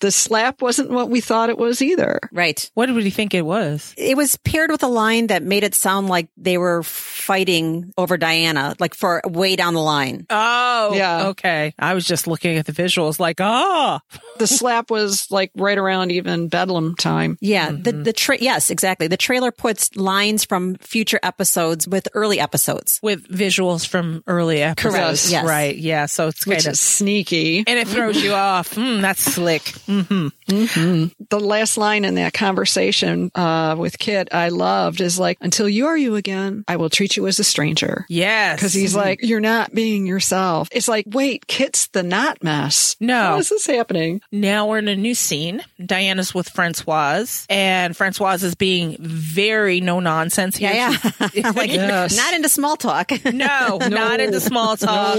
[0.00, 2.20] The slap wasn't what we thought it was either.
[2.32, 2.70] Right.
[2.74, 3.94] What did he think it was?
[3.96, 8.16] It was paired with a line that made it sound like they were fighting over
[8.16, 10.26] Diana, like for way down the line.
[10.30, 11.28] Oh, Yeah.
[11.28, 11.74] Okay.
[11.78, 14.00] I was just looking at the visuals like, ah,
[14.38, 17.38] The slap was like right around even Bedlam time.
[17.40, 19.06] Yeah, the the tra- yes, exactly.
[19.06, 22.98] The trailer puts lines from future episodes with early episodes.
[23.02, 24.94] with visuals from early episodes.
[24.94, 25.30] Correct.
[25.30, 25.44] Yes.
[25.44, 25.76] Right.
[25.76, 26.06] Yeah.
[26.06, 27.64] So it's Which kind of, sneaky.
[27.66, 28.74] and it throws you off.
[28.74, 29.62] Mm, that's slick.
[29.86, 35.68] hmm the last line in that conversation uh, with Kit I loved is like, until
[35.68, 38.04] you are you again, I will treat you as a stranger.
[38.08, 38.56] Yes.
[38.56, 40.68] Because he's like, you're not being yourself.
[40.72, 42.96] It's like, wait, Kit's the not mess.
[43.00, 43.14] No.
[43.14, 44.20] How is this happening?
[44.30, 45.62] Now we're in a new scene.
[45.84, 50.72] Diana's with Francoise, and Francoise is being very no nonsense here.
[50.72, 51.10] Yeah, yeah.
[51.20, 52.16] like Yes.
[52.16, 53.10] not into small talk.
[53.24, 55.16] No, not into small talk.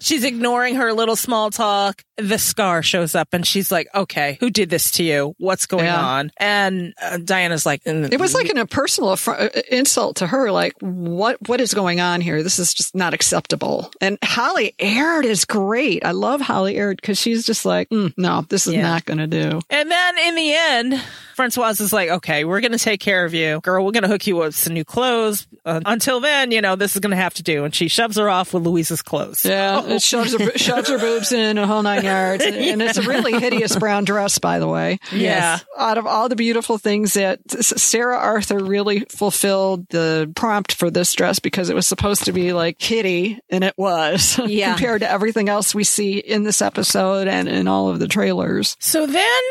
[0.00, 2.02] She's ignoring her little small talk.
[2.18, 5.34] The scar shows up, and she's like, "Okay, who did this to you?
[5.38, 6.00] What's going Yeah.
[6.02, 10.16] on?" And uh, Diana's like, "Mm, It was like an, a personal affr- uh, insult
[10.16, 10.50] to her.
[10.50, 12.42] Like, what what is going on here?
[12.42, 13.90] This is just not acceptable.
[14.00, 16.04] And Holly Aird is great.
[16.06, 18.82] I love Holly Aird because she's just like, mm, no, this is Yeah.
[18.82, 19.60] not going to do.
[19.68, 21.02] And then in the end,
[21.34, 23.60] Francoise is like, okay, we're going to take care of you.
[23.60, 25.46] Girl, we're going to hook you up with some new clothes.
[25.66, 27.64] Uh, until then, you know, this is going to have to do.
[27.64, 29.44] And she shoves her off with Louise's clothes.
[29.44, 32.98] Yeah, it shoves her, shoves her boobs in a whole nine yards, and, and it's
[32.98, 34.98] a really hideous brown dress, by the way.
[35.12, 35.58] Yeah.
[35.78, 41.12] Out of all the beautiful things that Sarah Arthur really fulfilled the prompt for this
[41.12, 44.72] dress because it was supposed to be like kitty, and it was Yeah.
[44.74, 48.76] compared to everything else we see in this episode and in all of the trailers.
[48.80, 49.42] So then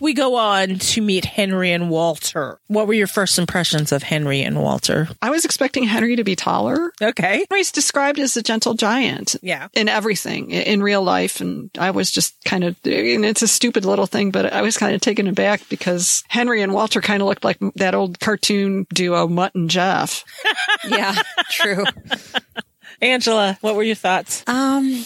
[0.00, 2.58] we go on to meet Henry and Walter.
[2.66, 5.08] What were your first impressions of Henry and Walter?
[5.22, 6.92] I was expecting Henry to be taller.
[7.00, 7.44] Okay.
[7.50, 9.36] He's described as a gentle giant.
[9.42, 9.68] Yeah.
[9.74, 11.40] In everything, in real life.
[11.40, 14.78] And I was just kind of, and it's a stupid little thing, but I was
[14.78, 18.86] kind of taken aback because Henry and Walter kind of looked like that old cartoon
[18.94, 20.24] duo, Mutt and Jeff.
[20.88, 21.14] yeah,
[21.50, 21.84] true.
[23.02, 24.42] Angela, what were your thoughts?
[24.46, 25.04] Um,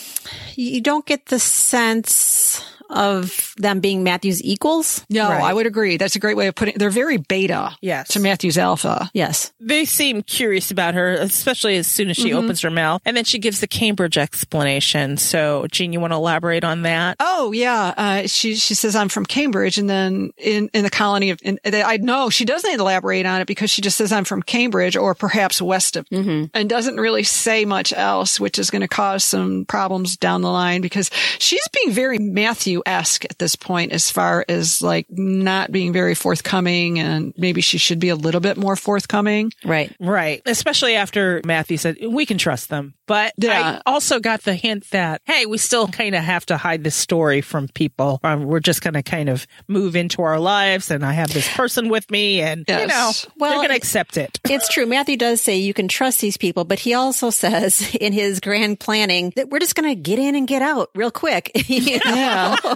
[0.55, 5.05] you don't get the sense of them being Matthew's equals.
[5.11, 5.43] No, Right.
[5.43, 5.97] I would agree.
[5.97, 8.09] That's a great way of putting They're very beta Yes.
[8.09, 9.11] to Matthew's alpha.
[9.15, 9.53] Yes.
[9.61, 13.01] They seem curious about her, especially as soon as she opens her mouth.
[13.05, 15.17] And then she gives the Cambridge explanation.
[15.17, 17.17] So, Jean, you want to elaborate on that?
[17.21, 21.31] Oh yeah, uh, she she says I'm from Cambridge, and then in in the colony
[21.31, 24.43] of in, I know she doesn't elaborate on it because she just says I'm from
[24.43, 28.89] Cambridge or perhaps west of, and doesn't really say much else, which is going to
[28.89, 33.93] cause some problems down the line because she's being very Matthew esque at this point
[33.93, 38.41] as far as like not being very forthcoming, and maybe she should be a little
[38.41, 39.53] bit more forthcoming.
[39.65, 39.95] Right.
[40.01, 40.43] Right.
[40.47, 42.95] Especially after Matthew said, we can trust them.
[43.07, 43.81] But Yeah.
[43.87, 46.95] I also got the hint that, hey, we still kind of have to hide this
[46.97, 48.19] story from people.
[48.25, 51.49] Um, we're just going to kind of move into our lives and I have this
[51.55, 54.41] person with me and, you know, Well, they're going to accept it.
[54.55, 54.87] It's true.
[54.87, 58.79] Matthew does say you can trust these people, but he also says in his grand
[58.81, 61.51] planning that we're just going to get in and get out real quick.
[61.75, 62.15] You know?
[62.15, 62.75] Yeah, In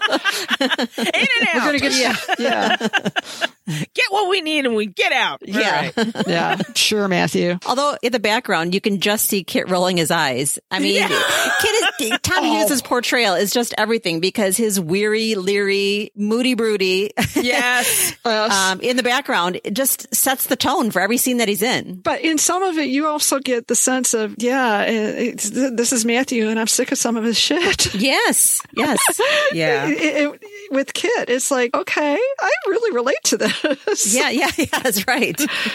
[0.61, 1.67] and we're out.
[1.67, 2.77] gonna get yeah, yeah,
[3.95, 5.43] Get what we need and we get out.
[5.45, 5.91] Yeah.
[5.97, 6.15] All right.
[6.27, 6.57] yeah.
[6.75, 7.59] Sure, Matthew.
[7.67, 10.59] Although in the background, you can just see Kit rolling his eyes.
[10.71, 11.88] I mean, Kit is,
[12.23, 18.15] Tom Hughes' portrayal is just everything because his weary, leery, moody, broody, Yes.
[18.25, 21.97] um, in the background, it just sets the tone for every scene that he's in.
[22.01, 26.05] But in some of it, you also get the sense of, yeah, it's, this is
[26.05, 27.95] Matthew, and I'm sick of some of his shit.
[27.99, 28.63] Yes.
[28.73, 28.99] Yes.
[29.53, 29.87] Yeah.
[29.89, 29.99] It-
[30.33, 33.63] it- with Kit, it's like, okay, I really relate to this.
[33.87, 34.15] this.
[34.15, 35.35] Yeah, yeah, yeah, that's right.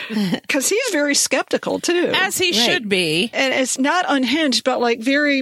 [0.09, 2.11] Because he's very skeptical too.
[2.13, 3.31] As he should be.
[3.33, 5.41] and it's not unhinged, but like very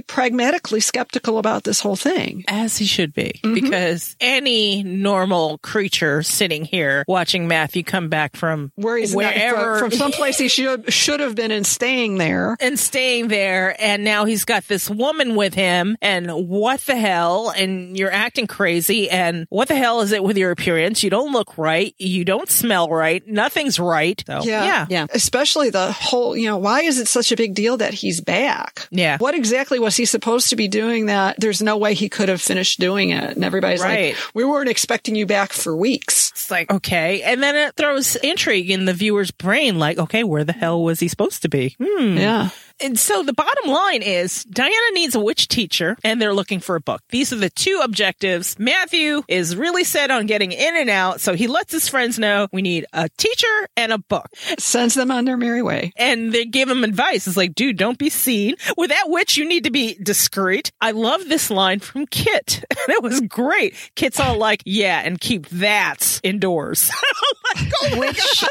[0.79, 2.43] skeptical about this whole thing.
[2.47, 3.39] As he should be.
[3.43, 3.53] Mm-hmm.
[3.53, 9.89] Because any normal creature sitting here watching Matthew come back from Where he's wherever from,
[9.91, 12.55] from someplace he should should have been and staying there.
[12.59, 17.49] and staying there and now he's got this woman with him and what the hell
[17.55, 21.31] and you're acting crazy and what the hell is it with your appearance you don't
[21.33, 25.07] look right you don't smell right nothing's right so yeah Yeah.
[25.13, 28.87] Especially the whole, you know, why is it such a big deal that he's back?
[28.91, 29.17] Yeah.
[29.17, 32.41] What exactly was he supposed to be doing that there's no way he could have
[32.41, 33.35] finished doing it?
[33.35, 34.13] And everybody's Right.
[34.15, 36.31] like, we weren't expecting you back for weeks.
[36.31, 40.43] it's like okay and then it throws intrigue in the viewer's brain like okay where
[40.43, 42.17] the hell was he supposed to be hmm.
[42.17, 42.49] Yeah.
[42.83, 46.75] And so the bottom line is Diana needs a witch teacher and they're looking for
[46.75, 47.01] a book.
[47.09, 48.57] These are the two objectives.
[48.57, 51.21] Matthew is really set on getting in and out.
[51.21, 54.29] So he lets his friends know we need a teacher and a book.
[54.57, 55.91] Sends them on their merry way.
[55.95, 57.27] And they give him advice.
[57.27, 58.55] It's like, dude, don't be seen.
[58.77, 60.71] With that witch, you need to be discreet.
[60.81, 62.63] I love this line from Kit.
[62.81, 63.75] And it was great.
[63.95, 66.89] Kit's all like, yeah, and keep that indoors.
[67.55, 68.43] I'm like, oh my Which,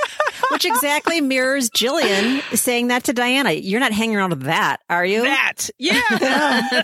[0.52, 3.50] which exactly mirrors Gillian saying that to Diana.
[3.50, 5.22] You're not hanging around with that, are you?
[5.22, 5.70] that.
[5.78, 6.00] Yeah.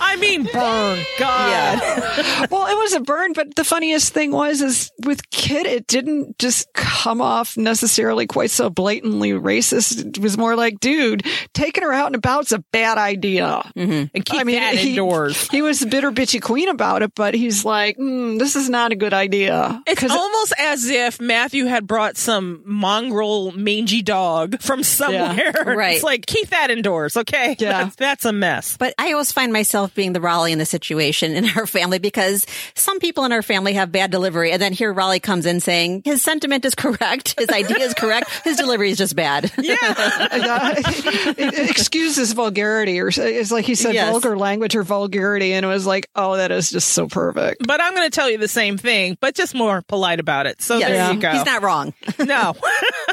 [0.00, 1.04] I mean, burn.
[1.18, 2.50] God.
[2.50, 6.38] well, it was a burn, but the funniest thing was, is with Kit, it didn't
[6.38, 10.16] just come off necessarily quite so blatantly racist.
[10.16, 13.62] It was more like, dude, taking her out and about's a bad idea.
[13.74, 15.48] And keep I mean, that he, indoors.
[15.48, 18.92] he was a bitter bitchy queen about it, but he's like, mm, this is not
[18.92, 19.82] a good idea.
[19.86, 25.52] It's almost as if Matthew had brought some mongrel mangy dog from somewhere.
[25.72, 25.94] Right.
[25.94, 27.56] It's like, keep that indoors, okay?
[27.58, 27.84] Yeah.
[27.84, 28.76] That's, that's a mess.
[28.76, 32.46] But I always find myself being the Raleigh in the situation in our family because
[32.74, 34.52] some people in our family have bad delivery.
[34.52, 37.38] And then here Raleigh comes in saying his sentiment is correct.
[37.38, 38.30] His idea is correct.
[38.44, 39.50] His delivery is just bad.
[39.62, 39.76] Yeah.
[40.42, 44.10] Uh, it, it excuses vulgarity, or it's like he said Yes.
[44.10, 47.66] vulgar language or vulgarity, and it was like, oh, that is just so perfect.
[47.66, 50.60] but I'm going to tell you the same thing, but just more polite about it.
[50.62, 50.88] So Yes.
[50.88, 51.30] there you go.
[51.32, 51.94] He's not wrong.
[52.18, 52.54] no.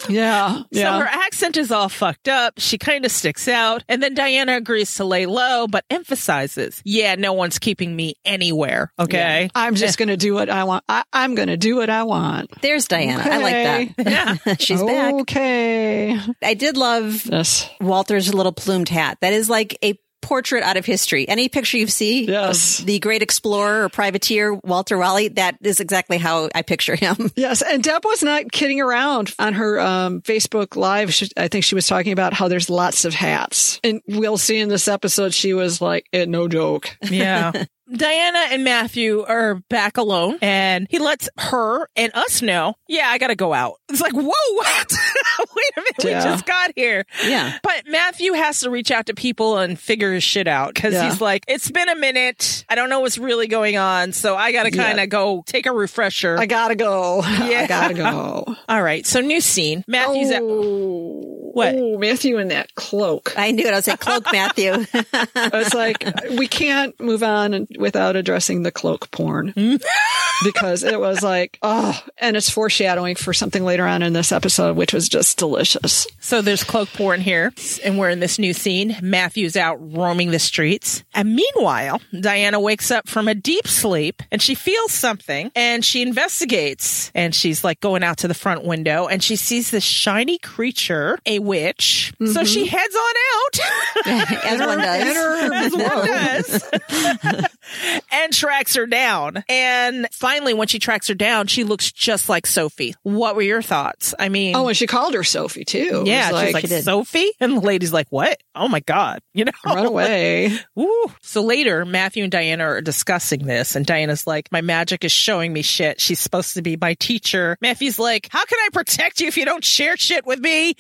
[0.10, 0.64] yeah.
[0.72, 2.54] Yeah, So her accent is all fucked up.
[2.58, 3.84] She kind of sticks out.
[3.88, 8.92] And then Diana agrees to lay low, but emphasizes, yeah, no one's keeping me anywhere.
[9.00, 9.50] Okay.
[9.56, 10.84] I'm just going to do what I want.
[10.88, 12.52] I, I'm going to do what I want.
[12.62, 13.24] There's Diana.
[13.26, 14.10] I like that.
[14.46, 14.56] Yeah.
[14.60, 15.14] She's back.
[15.14, 16.20] Okay.
[16.44, 17.70] I did love Yes.
[17.82, 19.18] Walter's little plumed hat.
[19.22, 21.28] That is like a portrait out of history.
[21.28, 22.80] Any picture you see Yes.
[22.80, 27.16] of the great explorer or privateer Walter Raleigh, that is exactly how I picture him.
[27.36, 31.14] Yes, and Deb was not kidding around on her um, Facebook Live.
[31.14, 34.60] She, I think she was talking about how there's lots of hats, and we'll see
[34.60, 35.34] in this episode.
[35.34, 37.52] She was like, eh, "No joke." Yeah.
[37.92, 43.18] Diana and Matthew are back alone and he lets her and us know, yeah, I
[43.18, 43.76] gotta go out.
[43.90, 44.24] It's like, whoa,
[44.54, 44.94] what?
[45.56, 47.06] Wait a minute, we just got here.
[47.26, 47.58] Yeah.
[47.64, 51.10] But Matthew has to reach out to people and figure his shit out because Yeah.
[51.10, 52.66] he's like, it's been a minute.
[52.70, 54.12] I don't know what's really going on.
[54.14, 56.38] So I gotta kind of go take a refresher.
[56.38, 57.22] I gotta go.
[57.50, 57.62] Yeah.
[57.64, 58.56] I gotta go.
[58.68, 59.06] All right.
[59.06, 59.84] So new scene.
[59.88, 61.29] Matthew's at, oh,
[61.60, 61.76] What?
[61.76, 63.34] Oh, Matthew in that cloak.
[63.38, 63.74] I knew it.
[63.74, 64.86] I was like, cloak Matthew.
[65.04, 66.06] I was like
[66.38, 69.54] we can't move on without addressing the cloak porn
[70.44, 74.78] because it was like, oh, and it's foreshadowing for something later on in this episode,
[74.78, 76.08] which was just delicious.
[76.20, 78.96] So there's cloak porn here, and we're in this new scene.
[79.02, 81.04] Matthew's out roaming the streets.
[81.14, 86.02] And meanwhile, Diana wakes up from a deep sleep and she feels something and she
[86.02, 87.12] investigates.
[87.14, 91.20] And she's like going out to the front window and she sees this shiny creature,
[91.26, 92.14] a witch.
[92.32, 92.78] So she mm-hmm.
[92.78, 93.60] heads on out.
[94.46, 95.50] As one does.
[95.54, 97.46] as one does,
[98.12, 99.44] and tracks her down.
[99.50, 102.94] And finally, when she tracks her down, she looks just like Sophie.
[103.04, 104.14] What were your thoughts?
[104.20, 106.04] I mean, Oh, and she called her Sophie too.
[106.06, 106.84] Yeah, was she's like did.
[106.84, 108.38] Sophie, and the lady's like, "What?
[108.54, 110.58] Oh my god!" You know, run away.
[110.76, 111.06] Woo.
[111.22, 115.52] So later, Matthew and Diana are discussing this, and Diana's like, "My magic is showing
[115.52, 116.00] me shit.
[116.00, 119.46] She's supposed to be my teacher." Matthew's like, "How can I protect you if you
[119.46, 120.76] don't share shit with me?"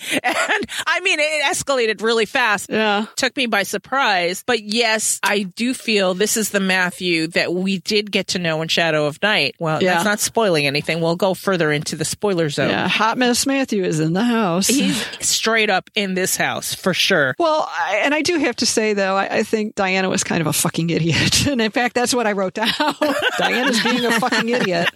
[0.52, 2.70] And I mean, it escalated really fast.
[2.70, 3.06] Yeah.
[3.16, 4.44] Took me by surprise.
[4.46, 8.62] But yes, I do feel this is the Matthew that we did get to know
[8.62, 9.56] in Shadow of Night.
[9.60, 9.94] Well, Yeah.
[9.96, 11.02] that's not spoiling anything.
[11.02, 12.70] We'll go further into the spoiler zone.
[12.70, 12.88] Yeah.
[12.88, 14.68] Hot Mess Matthew is in the house.
[14.68, 17.36] He's straight up in this house for sure.
[17.38, 20.42] Well, I, and I do have to say though, I, I think Diana was kind
[20.42, 22.70] of a fucking idiot, and in fact, that's what I wrote down.
[23.38, 24.90] Diana's being a fucking idiot.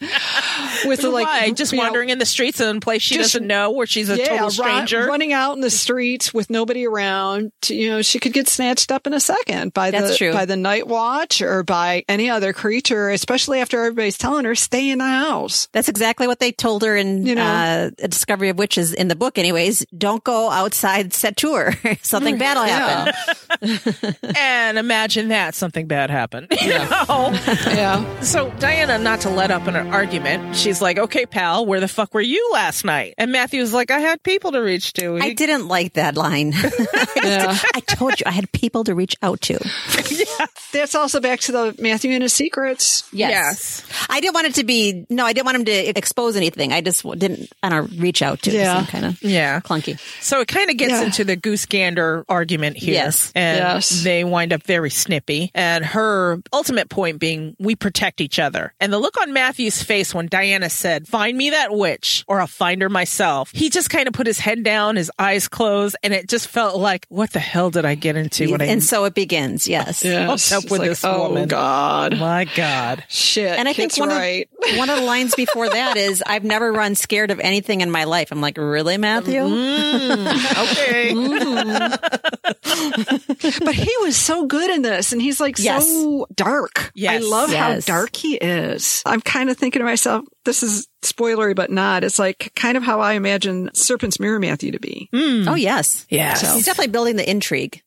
[0.85, 1.51] with the like Why?
[1.51, 3.85] Just you know, wandering in the streets in a place she just- doesn't know, where
[3.87, 4.51] she's a yeah, total run-
[4.87, 5.05] stranger.
[5.07, 7.51] running out in the streets with nobody around.
[7.67, 10.31] You know, she could get snatched up in a second by That's the true.
[10.31, 14.89] by the night watch or by any other creature, especially after everybody's telling her stay
[14.89, 15.67] in the house.
[15.73, 17.43] That's exactly what they told her in You know.
[17.43, 19.85] uh, A Discovery of Witches in the book, anyways.
[19.97, 21.75] Don't go outside Sept-Tours.
[22.03, 24.13] Something bad will happen.
[24.37, 26.47] and imagine that something bad happened.
[26.63, 27.31] You know?
[27.67, 28.19] Yeah.
[28.21, 31.89] So Diana, not to let up in an argument, she's like, "Okay, pal, where the
[31.89, 35.32] fuck were you last night?" And Matthew's like, "I had people to reach to." I
[35.39, 36.53] He- didn't like that line.
[37.23, 37.57] Yeah.
[37.73, 39.53] I told you I had people to reach out to.
[40.09, 40.45] yeah.
[40.73, 43.07] That's also back to the Matthew and his secrets.
[43.13, 43.81] Yes.
[44.09, 46.73] I didn't want it to be, no, I didn't want him to expose anything.
[46.73, 48.85] I just didn't want to reach out to Yeah.
[48.89, 49.61] kind of Yeah.
[49.61, 49.97] clunky.
[50.21, 51.03] So it kind of gets Yeah.
[51.03, 52.95] into the goose gander argument here.
[52.95, 53.31] Yes.
[53.35, 54.03] And Yes.
[54.03, 55.49] they wind up very snippy.
[55.55, 58.73] And her ultimate point being, we protect each other.
[58.81, 62.47] And the look on Matthew's face when Diana said, find me that witch or I'll
[62.47, 63.51] find her myself.
[63.53, 66.77] He just kind of put his head down, his eyes closed, and it just felt
[66.77, 69.67] like, what the hell did I get into when I And so it begins.
[69.67, 70.03] Yes.
[70.03, 70.51] Yes.
[70.51, 71.47] up It's with like, this oh woman.
[71.47, 72.17] God.
[72.19, 73.03] My God.
[73.07, 73.57] Shit.
[73.57, 74.49] And I think one right.
[74.71, 77.89] of one of the lines before that is, "I've never run scared of anything in
[77.91, 79.41] my life." I'm like, really, Matthew?
[79.41, 81.13] Mm, okay.
[82.63, 83.65] Mm-hmm.
[83.65, 85.85] but he was so good in this and he's like Yes.
[85.87, 86.91] so dark.
[86.95, 87.13] Yes.
[87.23, 89.01] I love how dark he is.
[89.05, 92.03] I'm kind of thinking to myself, this is spoilery, but not.
[92.03, 95.09] It's like kind of how I imagine Serpent's Mirror Matthew to be.
[95.13, 95.47] Hmm.
[95.47, 96.41] Oh yes, Yes.
[96.53, 97.81] He's definitely building the intrigue.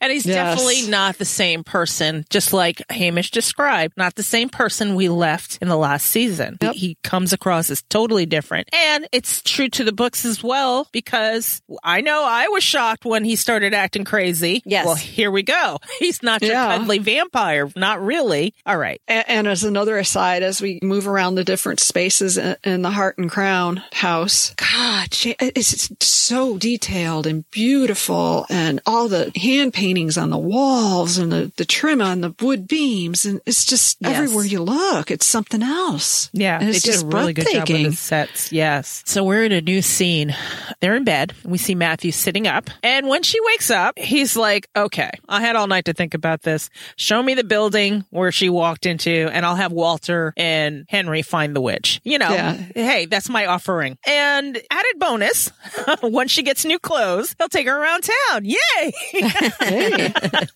[0.00, 0.36] And he's Yes.
[0.36, 5.58] definitely not the same person, just like Hamish described, not the same person we left
[5.62, 6.58] in the last season.
[6.60, 8.68] He- He comes across as totally different.
[8.72, 13.24] And it's true to the books as well, because I know I was shocked when
[13.24, 14.62] he started acting crazy.
[14.64, 14.84] Yes.
[14.86, 15.78] Well, here we go.
[16.00, 16.76] He's not your Yeah.
[16.78, 17.70] cuddly vampire.
[17.76, 18.54] Not really.
[18.66, 19.00] All right.
[19.06, 22.90] And, and as another aside, as we move around the different spaces in, in the
[22.90, 25.08] Hart and Crown house, God,
[25.38, 31.52] it's so detailed and beautiful, and all the hand paintings on the walls and the,
[31.56, 34.16] the trim on the wood beams, and it's just Yes.
[34.18, 36.28] everywhere you look, it's something else.
[36.32, 38.50] Yeah, and they it's did just a really good job with the sets.
[38.52, 39.02] Yes.
[39.06, 40.34] So we're in a new scene.
[40.80, 41.34] They're in bed.
[41.44, 45.54] We see Matthew sitting up, and when she wakes up, he's like, "Okay, I had
[45.56, 46.68] all night to think about this.
[46.96, 51.54] Show me the building where she walked into, and I'll have Walter and Henry find
[51.54, 52.00] the witch.
[52.04, 52.52] You know, Yeah.
[52.74, 53.98] hey, that's my offering.
[54.06, 55.50] And added bonus,
[56.02, 58.44] once she gets new clothes, he'll take her around town.
[58.44, 58.92] Yay!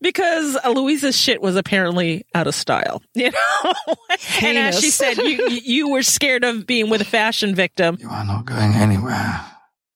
[0.00, 3.94] because Louisa's shit was apparently out of style, you know.
[4.42, 7.96] and as she said, you you were scared of being with a fashion victim.
[8.00, 9.44] You are not going anywhere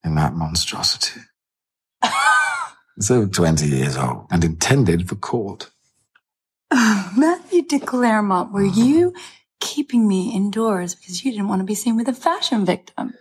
[0.04, 1.20] in that monstrosity.
[3.00, 5.70] so 20 years old and intended for court.
[6.70, 8.80] Uh, Matthew de Clermont, were mm-hmm.
[8.80, 9.14] you
[9.60, 13.14] keeping me indoors because you didn't want to be seen with a fashion victim?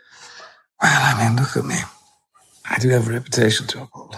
[0.82, 1.78] Well, I mean, look at me.
[2.70, 4.18] I do have a reputation to uphold.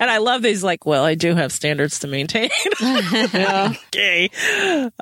[0.00, 0.62] And I love these.
[0.64, 2.50] Like, well, I do have standards to maintain.
[2.82, 4.30] okay.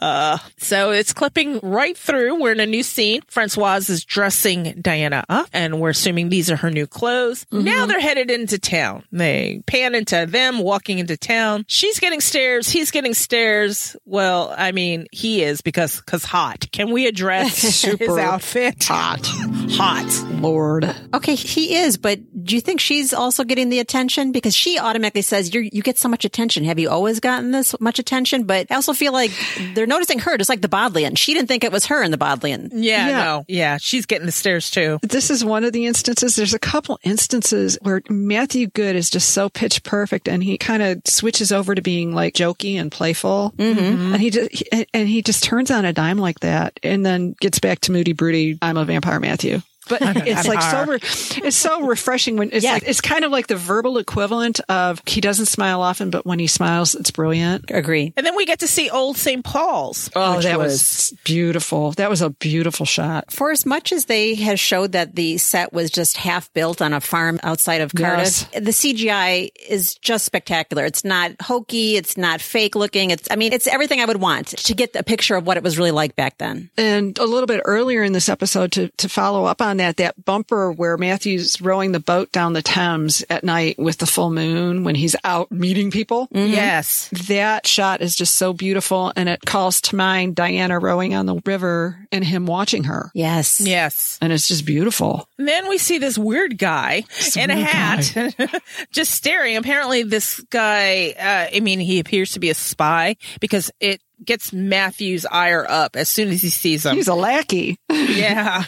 [0.00, 2.40] Uh, so it's clipping right through.
[2.40, 3.22] We're in a new scene.
[3.28, 7.46] Francoise is dressing Diana up, and we're assuming these are her new clothes.
[7.50, 9.04] Now they're headed into town.
[9.12, 11.64] They pan into them walking into town.
[11.68, 12.68] She's getting stares.
[12.68, 13.96] He's getting stares.
[14.04, 16.70] Well, I mean, he is because because hot.
[16.72, 18.82] Can we address his outfit?
[18.84, 19.26] hot.
[19.72, 20.40] Hot.
[20.40, 20.94] Lord.
[21.14, 24.32] Okay, he is, but do you think she's also getting the attention?
[24.32, 26.64] Because she automatically says, you you get so much attention.
[26.64, 28.44] Have you always gotten this much attention?
[28.44, 29.30] But I also feel like
[29.74, 31.14] they're noticing her, just like the Bodleian.
[31.14, 32.70] She didn't think it was her in the Bodleian.
[32.72, 33.24] Yeah, Yeah.
[33.24, 33.44] no.
[33.48, 34.98] Yeah, she's getting the stares too.
[35.02, 36.36] This is one of the instances.
[36.36, 40.82] There's a couple instances where Matthew Goode is just so pitch perfect, and he kind
[40.82, 44.12] of switches over to being like jokey and playful, mm-hmm.
[44.14, 47.34] and he just he- and he just turns on a dime like that, and then
[47.40, 48.58] gets back to moody, broody.
[48.62, 49.62] I'm a vampire, Matthew.
[49.88, 50.98] But it's like so re-
[51.46, 52.74] it's so refreshing when it's Yeah.
[52.74, 56.38] like it's kind of like the verbal equivalent of he doesn't smile often, but when
[56.38, 57.66] he smiles, it's brilliant.
[57.70, 58.12] Agree.
[58.16, 59.44] And then we get to see old St.
[59.44, 60.08] Paul's.
[60.14, 61.92] Oh, which that was beautiful.
[61.92, 63.32] That was a beautiful shot.
[63.32, 66.92] For as much as they have showed that the set was just half built on
[66.92, 68.46] a farm outside of Cardiff, Yes.
[68.52, 70.84] the CGI is just spectacular.
[70.84, 71.96] It's not hokey.
[71.96, 73.10] It's not fake looking.
[73.10, 75.62] It's, I mean, it's everything I would want to get a picture of what it
[75.62, 76.70] was really like back then.
[76.76, 80.24] And a little bit earlier in this episode, to, to follow up on that, that
[80.24, 84.84] bumper where Matthew's rowing the boat down the Thames at night with the full moon
[84.84, 86.28] when he's out meeting people.
[86.30, 87.08] Yes.
[87.28, 89.12] That shot is just so beautiful.
[89.16, 93.10] And it calls to mind Diana rowing on the river and him watching her.
[93.14, 93.60] Yes.
[93.60, 94.18] Yes.
[94.20, 95.28] And it's just beautiful.
[95.38, 97.04] And then we see this weird guy
[97.36, 98.34] in a hat
[98.92, 99.56] just staring.
[99.56, 104.52] Apparently, this guy, uh, I mean, he appears to be a spy because it gets
[104.52, 106.96] Matthew's ire up as soon as he sees him.
[106.96, 107.78] He's a lackey.
[107.90, 108.64] yeah.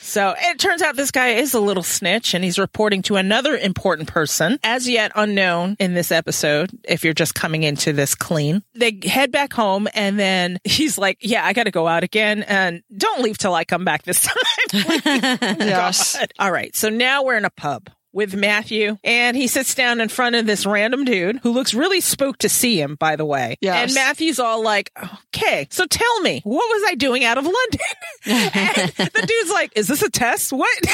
[0.00, 3.56] so it turns out this guy is a little snitch and he's reporting to another
[3.56, 8.62] important person, as yet unknown in this episode, if you're just coming into this clean.
[8.74, 12.42] They head back home and then he's like, Yeah, I got to go out again
[12.42, 14.36] and don't leave till I come back this time.
[15.10, 16.16] Oh yes.
[16.16, 16.32] God.
[16.38, 16.74] All right.
[16.74, 20.46] So now we're in a pub with Matthew and he sits down in front of
[20.46, 23.56] this random dude who looks really spooked to see him, by the way.
[23.60, 23.84] Yes.
[23.90, 24.92] And Matthew's all like,
[25.34, 27.80] okay, so tell me, what was I doing out of London?
[28.26, 30.52] and the dude's like, is this a test?
[30.52, 30.68] What?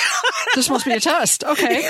[0.55, 1.45] This must be a test.
[1.45, 1.81] Okay.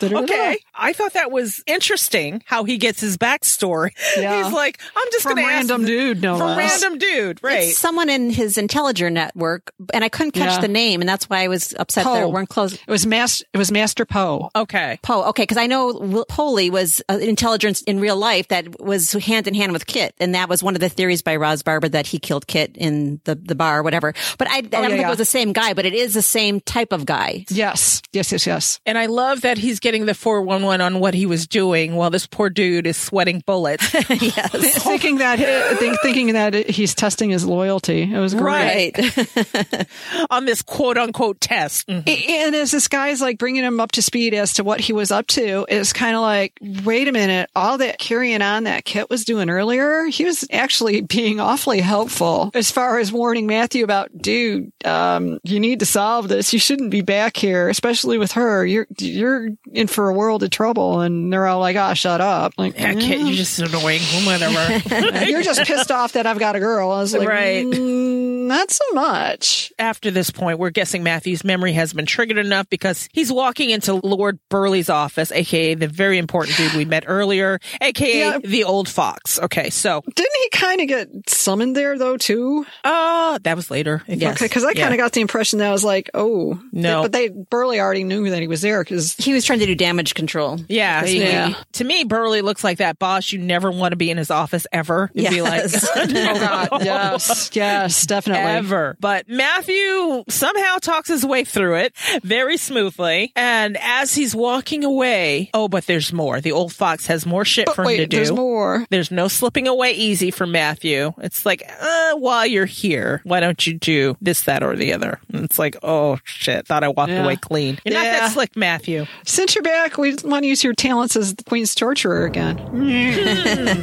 [0.00, 0.58] okay.
[0.76, 3.90] I thought that was interesting how he gets his backstory.
[4.16, 4.44] Yeah.
[4.44, 6.82] He's like, I'm just going to ask random dude, no from less.
[6.82, 7.64] random dude, right?
[7.64, 10.60] It's someone in his Intelligencer network, and I couldn't catch Yeah.
[10.60, 12.28] the name, and that's why I was upset that Poe.
[12.28, 12.74] it weren't close.
[12.74, 13.44] It was Master.
[13.52, 14.50] It was Master Poe.
[14.54, 14.71] okay.
[15.02, 19.12] Poe, okay, because I know Will- Poley was uh, intelligence in real life that was
[19.12, 21.88] hand in hand with Kit, and that was one of the theories by Ros Barber
[21.88, 24.14] that he killed Kit in the, the bar or whatever.
[24.38, 25.06] But I, I don't yeah, think yeah.
[25.06, 27.44] it was the same guy, but it is the same type of guy.
[27.48, 28.02] Yes.
[28.12, 28.32] Yes.
[28.32, 28.46] Yes.
[28.46, 28.80] Yes.
[28.86, 32.26] And I love that he's getting the 411 on what he was doing while this
[32.26, 33.92] poor dude is sweating bullets.
[34.10, 34.82] yes.
[34.82, 35.38] thinking that
[35.78, 38.02] think, thinking that he's testing his loyalty.
[38.02, 38.92] It was great.
[38.96, 39.86] Right.
[40.30, 41.86] on this quote unquote test.
[41.88, 42.28] Mhm.
[42.28, 45.10] And as this guy's like bringing him up to speed as to what he was
[45.10, 46.52] up to, is kind of like,
[46.84, 51.00] wait a minute, all that carrying on that Kit was doing earlier, he was actually
[51.12, 56.28] being awfully helpful as far as warning Matthew about, dude, um, you need to solve
[56.28, 56.52] this.
[56.52, 58.64] You shouldn't be back here, especially with her.
[58.64, 61.00] You're you're in for a world of trouble.
[61.00, 62.52] And they're all like, ah, shut up.
[62.56, 64.00] Like, Yeah, kid, you're just annoying.
[64.24, 65.24] Whatever.
[65.26, 66.90] you're just pissed off that I've got a girl.
[66.90, 67.64] I was like, Right.
[67.64, 69.72] "Mm, not so much.
[69.78, 73.94] After this point, we're guessing Matthew's memory has been triggered enough because he's walking into
[73.94, 78.38] Lord Burghley's office, aka the very important dude we met earlier, aka Yeah.
[78.44, 79.40] the old fox.
[79.40, 82.66] Okay, so Didn't he kind of get summoned there though too?
[82.84, 84.02] uh that was later.
[84.06, 84.36] If Yes.
[84.36, 84.96] Okay, because I kind of Yeah.
[84.98, 87.00] got the impression that I was like, oh No.
[87.02, 89.74] but they Burghley already knew that he was there because he was trying to do
[89.74, 90.58] damage control.
[90.68, 91.54] Yeah, he- Yeah.
[91.72, 94.66] to me, Burghley looks like that boss you never want to be in his office
[94.70, 95.10] ever.
[95.14, 95.88] You'd be like, Yes.
[95.96, 96.06] oh
[96.68, 98.50] god, yes, yes, definitely.
[98.52, 98.96] ever.
[99.00, 103.32] But Matthew somehow talks his way through it very smoothly.
[103.36, 106.40] And as he's walking away, oh, but there's more.
[106.40, 108.16] The old fox has more shit But for him to do.
[108.16, 108.84] there's more.
[108.90, 111.12] There's no slipping away easy for Matthew.
[111.18, 115.20] It's like, uh, while you're here, why don't you do this, that, or the other?
[115.32, 117.24] And it's like, oh shit, thought I walked Yeah.
[117.24, 117.78] away clean.
[117.84, 119.06] You're not that slick, Matthew.
[119.24, 122.58] Since you're back, we want to use your talents as the Queen's torturer again.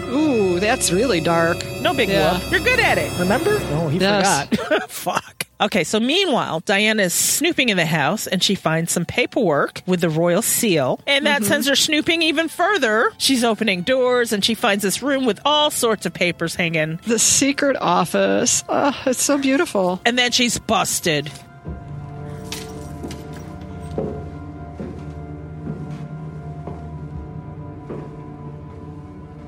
[0.09, 1.57] Ooh, that's really dark.
[1.81, 2.39] No big Yeah.
[2.39, 2.51] whoop.
[2.51, 3.11] You're good at it.
[3.19, 3.57] Remember?
[3.71, 4.47] Oh, he Yes.
[4.49, 4.89] forgot.
[4.91, 5.45] Fuck.
[5.61, 9.99] Okay, so meanwhile, Diana is snooping in the house and she finds some paperwork with
[9.99, 11.01] the royal seal.
[11.05, 11.49] And that Mm-hmm.
[11.49, 13.11] sends her snooping even further.
[13.17, 16.99] She's opening doors and she finds this room with all sorts of papers hanging.
[17.05, 18.63] The secret office.
[18.69, 19.99] Oh, it's so beautiful.
[20.05, 21.29] And then she's busted.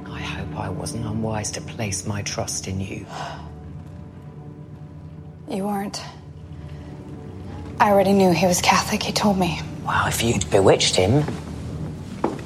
[0.05, 3.05] I hope I wasn't unwise to place my trust in you.
[5.51, 6.01] You weren't.
[7.77, 9.03] I already knew he was Catholic.
[9.03, 9.59] He told me.
[9.85, 11.25] Well, if you'd bewitched him,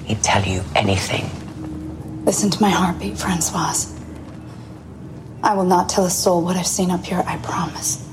[0.05, 1.29] he'd tell you anything.
[2.25, 3.93] Listen to my heartbeat, Francoise.
[5.43, 8.03] I will not tell a soul what I've seen up here, I promise.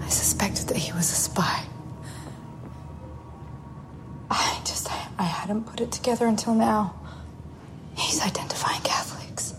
[0.00, 1.64] I suspected that he was a spy.
[4.30, 6.94] I just, I, I hadn't put it together until now.
[7.96, 9.54] He's identifying Catholics,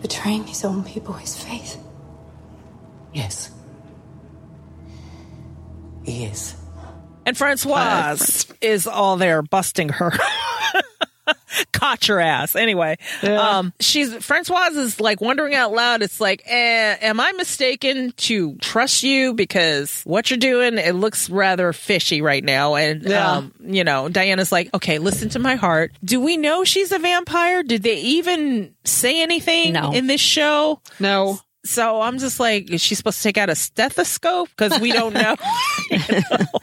[0.00, 1.69] betraying his own people, his faith.
[7.30, 10.10] And Francoise is all there busting her.
[11.72, 12.56] Caught your ass.
[12.56, 16.02] Anyway, um, she's Francoise is like wondering out loud.
[16.02, 21.30] It's like, eh, am I mistaken to trust you because what you're doing it looks
[21.30, 22.74] rather fishy right now?
[22.74, 23.30] And Yeah.
[23.36, 25.92] um, you know, Diana's like, okay, listen to my heart.
[26.04, 27.62] Do we know she's a vampire?
[27.62, 29.92] Did they even say anything No.
[29.92, 30.80] in this show?
[30.98, 31.38] No.
[31.64, 34.48] So I'm just like, is she supposed to take out a stethoscope?
[34.56, 35.36] Because we don't know.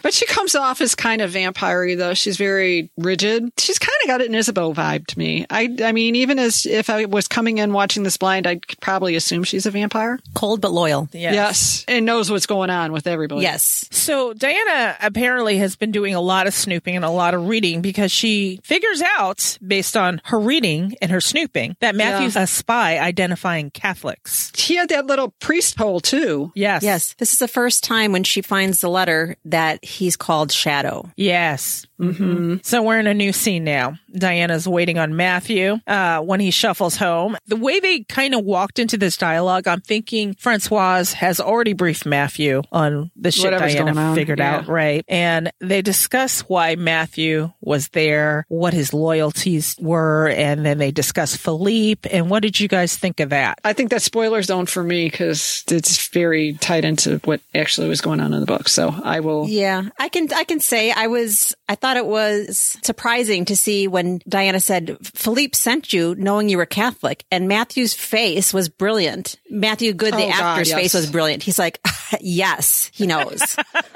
[0.02, 2.14] But she comes off as kind of vampire though.
[2.14, 3.52] She's very rigid.
[3.58, 5.46] She's kind of got an Isabeau vibe to me.
[5.50, 9.16] I, I mean, even as if I was coming in watching this blind, I'd probably
[9.18, 10.20] assume she's a vampire.
[10.34, 11.10] Cold but loyal.
[11.12, 11.34] Yes.
[11.34, 13.42] Yes, and knows what's going on with everybody.
[13.42, 13.86] Yes.
[13.92, 17.82] So Diana apparently has been doing a lot of snooping and a lot of reading
[17.82, 22.98] because she figures out, based on her reading and her snooping, that Matthew's a spy
[22.98, 24.52] identifying Catholics.
[24.56, 26.52] he had that little priest hole too.
[26.56, 26.84] Yes.
[26.84, 27.14] Yes.
[27.16, 31.12] This is the first time when she finds the letter that he's called Shadow.
[31.16, 31.86] Yes.
[32.00, 32.58] Mm-hmm.
[32.64, 33.98] So we're in a new scene now.
[34.18, 37.38] Diana's waiting on Matthew uh, when he shuffles home.
[37.48, 42.06] The way they kind of walked into this dialogue, I'm thinking Francoise has already briefed
[42.06, 44.58] Matthew on the shit Whatever's Diana figured yeah.
[44.58, 45.06] out, right?
[45.08, 51.36] And they discuss why Matthew was there, what his loyalties were, and then they discuss
[51.36, 52.10] Philippe.
[52.10, 53.60] And what did you guys think of that?
[53.64, 58.02] I think that's spoiler zone for me because it's very tied into what actually was
[58.02, 58.68] going on in the book.
[58.68, 59.48] So I will.
[59.48, 63.88] Yeah, I can I can say I was I thought it was surprising to see
[63.88, 69.38] when Diana said Philippe sent you knowing you were Catholic and Matthew's face was brilliant.
[69.50, 70.78] Matthew Goode the Oh, God, actor's yes.
[70.80, 71.44] face was brilliant.
[71.44, 71.80] He's like,
[72.22, 73.56] "Yes, he knows."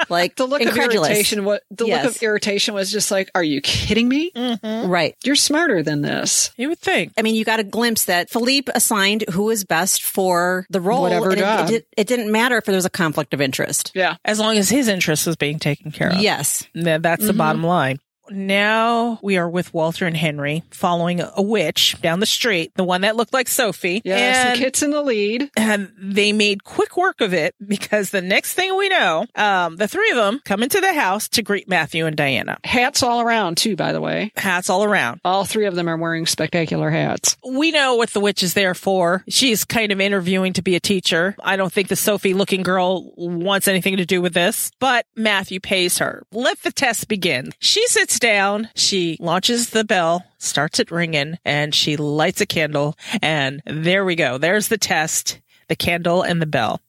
[0.10, 1.46] Like The look of irritation.
[1.46, 2.06] What the Yes.
[2.06, 4.32] look of irritation was just like, "Are you kidding me?
[4.32, 4.90] Mm-hmm.
[4.90, 5.16] Right.
[5.24, 7.14] You're smarter than this." You would think.
[7.18, 11.02] I mean, you got a glimpse that Philippe assigned who was best for the role.
[11.04, 11.70] Whatever and it- job.
[11.70, 13.92] It, did, it didn't matter if there was a conflict of interest.
[13.94, 14.16] Yeah.
[14.26, 16.18] As long as his interest was being taken care of.
[16.18, 16.68] Yes.
[16.74, 17.38] Th- That's the mm-hmm.
[17.38, 18.00] bottom line.
[18.32, 23.02] Now we are with Walter and Henry following a witch down the street, the one
[23.02, 24.02] that looked like Sophie.
[24.04, 24.46] Yes.
[24.48, 25.50] and, the kit's in the lead.
[25.58, 29.88] and they made quick work of it because the next thing we know, um, the
[29.88, 32.58] three of them come into the house to greet Matthew and Diana.
[32.64, 33.76] Hats all around too.
[33.76, 35.22] By the way, Hats all around.
[35.26, 37.38] all three of them are wearing spectacular hats.
[37.48, 39.24] We know what the witch is there for.
[39.28, 41.36] She's kind of interviewing to be a teacher.
[41.44, 45.60] I don't think the Sophie looking girl wants anything to do with this, but Matthew
[45.60, 46.24] pays her.
[46.32, 47.52] Let the test begin.
[47.60, 48.70] She sits down.
[48.76, 52.96] She launches the bell, starts it ringing, and she lights a candle.
[53.22, 54.38] And there we go.
[54.38, 56.80] There's the test, the candle and the bell.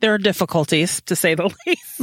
[0.00, 2.00] There are difficulties, to say the least.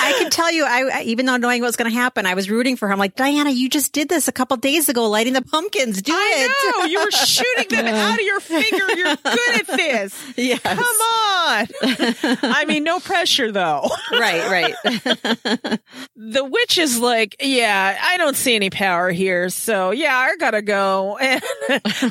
[0.00, 2.48] I can tell you, I even though knowing what was going to happen, I was
[2.48, 2.92] rooting for her.
[2.92, 6.00] I'm like, Diana, you just did this a couple days ago, lighting the pumpkins.
[6.02, 6.80] Do I it.
[6.80, 8.96] know you were shooting them out of your finger.
[8.96, 10.32] You're good at this.
[10.36, 10.60] Yes.
[10.60, 11.66] Come on.
[12.42, 13.88] I mean, no pressure though.
[14.12, 14.74] right, right.
[16.16, 19.48] the witch is like, yeah, I don't see any power here.
[19.48, 21.18] So yeah, I gotta go.
[21.18, 21.42] And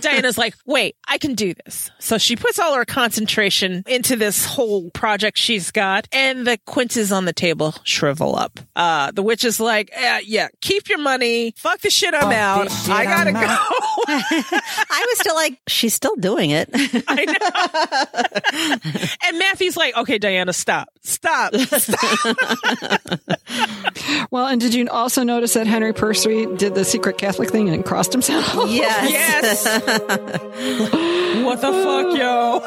[0.02, 1.90] Diana's like, wait, I can do this.
[2.00, 7.12] So she puts all her concentration into this whole project she's got and the quinces
[7.12, 8.60] on the table shrivel up.
[8.76, 11.54] Uh, the witch is like, eh, yeah, keep your money.
[11.58, 12.14] Fuck the shit.
[12.14, 12.72] I'm out.
[12.72, 13.40] shit, I gotta I'm go.
[14.10, 16.70] I was still like, she's still doing it.
[17.08, 19.18] I know.
[19.28, 23.20] and Matthew's like, okay, Diana, stop, stop, stop.
[24.32, 27.84] Well, and did you also notice that Henry Percy did the secret Catholic thing and
[27.86, 28.70] crossed himself?
[28.70, 29.66] yes.
[29.66, 29.66] Yes.
[31.44, 32.62] what the fuck, yo?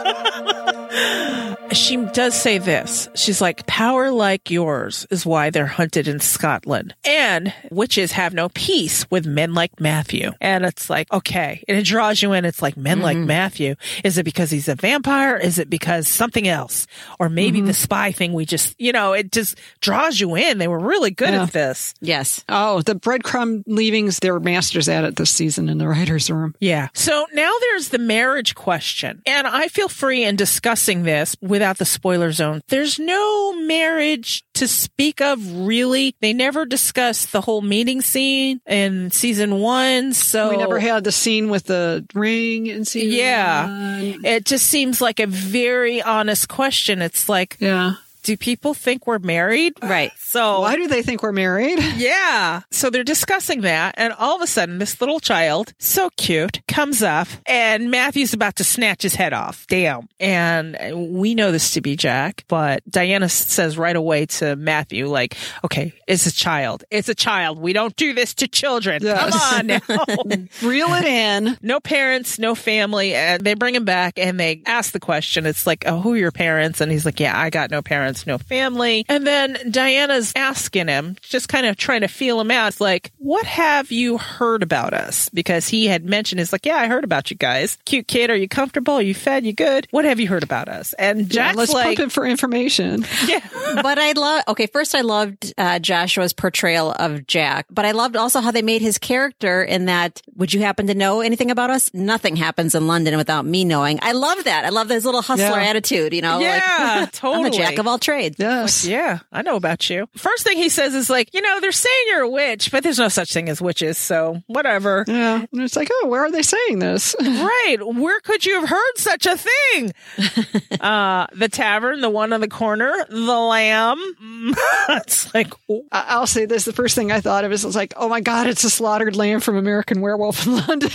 [1.73, 3.09] she does say this.
[3.15, 6.95] She's like, power like yours is why they're hunted in Scotland.
[7.05, 10.33] And witches have no peace with men like Matthew.
[10.41, 11.65] And it's like, okay.
[11.69, 12.45] And it draws you in.
[12.45, 13.27] It's like, men like mm-hmm.
[13.27, 13.75] Matthew.
[14.05, 15.37] Is it because he's a vampire?
[15.37, 16.87] Is it because something else?
[17.19, 17.67] Or maybe mm-hmm.
[17.69, 20.59] the spy thing we just, you know, it just draws you in.
[20.59, 21.43] They were really good Yeah.
[21.45, 21.95] at this.
[22.01, 22.45] Yes.
[22.49, 26.55] Oh, the breadcrumb leavings, they were masters at it this season in the writer's room.
[26.61, 26.89] Yeah.
[26.95, 29.23] So now there's the marriage question.
[29.27, 32.63] And I feel free in discussing this without the spoiler zone.
[32.69, 36.15] There's no marriage to speak of really.
[36.23, 40.15] They never discussed the whole meeting scene in season one.
[40.15, 43.65] So We never had the scene with the ring in season Yeah.
[43.67, 44.25] one.
[44.25, 47.03] It just seems like a very honest question.
[47.03, 47.93] It's like, Yeah.
[48.23, 49.75] Do people think we're married?
[49.83, 50.13] Right.
[50.19, 51.79] So Why do they think we're married?
[51.97, 52.63] yeah.
[52.71, 53.95] So they're discussing that.
[53.97, 58.57] And all of a sudden, this little child, so cute, comes up and Matthew's about
[58.57, 59.67] to snatch his head off.
[59.69, 60.09] Damn.
[60.19, 65.37] And we know this to be Jack, but Diana says right away to Matthew, like,
[65.65, 66.85] okay, it's a child.
[66.91, 67.59] It's a child.
[67.59, 69.03] We don't do this to children.
[69.03, 69.31] Yes.
[69.31, 70.47] Come on now.
[70.63, 71.59] Reel it in.
[71.63, 73.15] no parents, no family.
[73.15, 75.47] And they bring him back and they ask the question.
[75.47, 76.81] It's like, oh, who are your parents?
[76.81, 79.05] And he's like, yeah, I got no parents, no family.
[79.09, 82.69] And then Diana's asking him, just kind of trying to feel him out.
[82.69, 85.29] It's like, what have you heard about us?
[85.29, 87.79] Because he had mentioned, it's like, yeah, I heard about you guys.
[87.85, 88.31] Cute kid.
[88.31, 88.95] Are you comfortable?
[88.95, 89.45] Are you fed?
[89.45, 89.87] You good?
[89.91, 90.93] What have you heard about us?
[90.95, 93.05] And Yeah, Jack's let's like, pump it for information.
[93.27, 93.41] yeah.
[93.83, 98.17] but I love, okay, first I loved uh, Joshua's portrayal of Jack, but I loved
[98.17, 101.71] also how they made his character in that, would you happen to know anything about
[101.71, 101.91] us?
[101.95, 103.99] Nothing happens in London without me knowing.
[104.03, 104.65] I love that.
[104.65, 105.69] I love his little hustler Yeah.
[105.69, 106.39] attitude, you know?
[106.41, 107.49] Yeah, like, I'm totally.
[107.49, 108.37] a jack of all trades.
[108.39, 108.85] Yes.
[108.85, 110.07] Yeah, I know about you.
[110.17, 112.99] First thing he says is like, you know, they're saying you're a witch, but there's
[112.99, 115.05] no such thing as witches, so whatever.
[115.07, 115.45] Yeah.
[115.53, 117.15] And it's like, oh, where are they saying this?
[117.41, 117.77] Right.
[117.81, 119.93] Where could you have heard such a thing?
[120.81, 123.99] uh, the tavern, the one on the corner, the lamb.
[124.91, 126.65] it's like, oh, I- I'll say this.
[126.65, 129.17] The first thing I thought of is it's like, oh my God, it's a slaughtered
[129.17, 130.91] lamb from American Werewolf in London.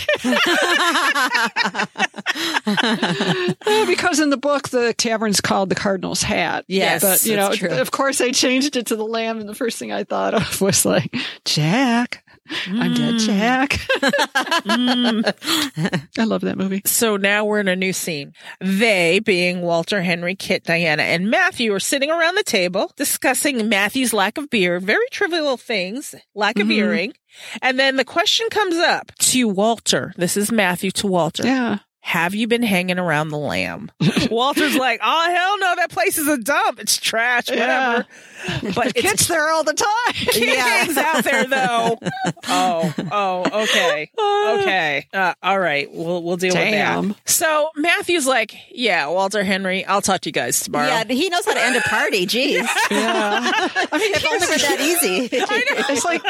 [3.86, 6.64] Because in the book, the tavern's called the Cardinal's Hat.
[6.68, 6.95] Yes.
[7.02, 7.70] Yes, But you know, true.
[7.70, 10.60] of course, I changed it to the lamb, and the first thing I thought of
[10.60, 12.22] was like, Jack.
[12.68, 13.26] I'm dead, Mm.
[13.26, 13.80] Jack.
[16.18, 16.80] I love that movie.
[16.84, 18.34] So now we're in a new scene.
[18.60, 24.12] They, being Walter, Henry, Kit, Diana, and Matthew, are sitting around the table discussing Matthew's
[24.12, 26.74] lack of beard, very trivial things, lack of Mhm.
[26.74, 27.12] earring.
[27.62, 30.12] And then the question comes up to Walter.
[30.16, 31.44] This is Matthew to Walter.
[31.44, 31.78] Yeah.
[32.06, 33.90] Have you been hanging around the lamb?
[34.30, 36.78] Walter's like, oh, hell no, that place is a dump.
[36.78, 38.06] It's trash, whatever.
[38.76, 40.14] But Kit's it's there all the time.
[40.14, 41.98] Kid hangs out there though.
[42.46, 44.10] Oh, oh, okay,
[44.60, 45.92] okay, uh, all right.
[45.92, 47.16] We'll we'll deal with that.
[47.24, 50.86] So Matthew's like, yeah, Walter Henry, I'll talk to you guys tomorrow.
[50.86, 52.24] Yeah, he knows how to end a party.
[52.26, 52.68] Jeez.
[52.90, 53.40] Yeah.
[53.90, 55.28] I mean, If only it were that easy.
[55.32, 56.22] It's like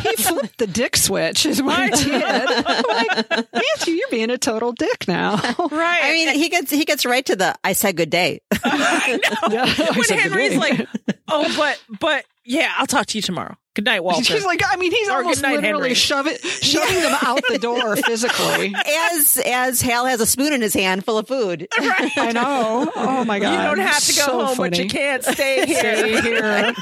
[0.00, 2.22] he flipped the dick switch, is what he did.
[2.24, 5.11] I'm like, Matthew, you're being a total dick now.
[5.70, 6.00] right.
[6.02, 8.40] I mean, he gets he gets right to the I said good day.
[8.64, 9.54] I know.
[9.54, 10.86] Yeah, I when Henry's like,
[11.28, 13.56] oh, but but yeah, I'll talk to you tomorrow.
[13.74, 14.34] Good night, Walter.
[14.34, 15.94] He's like, I mean, he's Or almost good night, literally Henry.
[15.94, 18.74] shove it, shoving them out the door physically.
[19.14, 21.66] As as Hal has a spoon in his hand full of food.
[21.80, 22.10] Right.
[22.18, 22.92] I know.
[22.94, 23.52] Oh my god!
[23.52, 25.78] you don't have to go So home, but you can't stay here.
[25.78, 26.74] Stay here.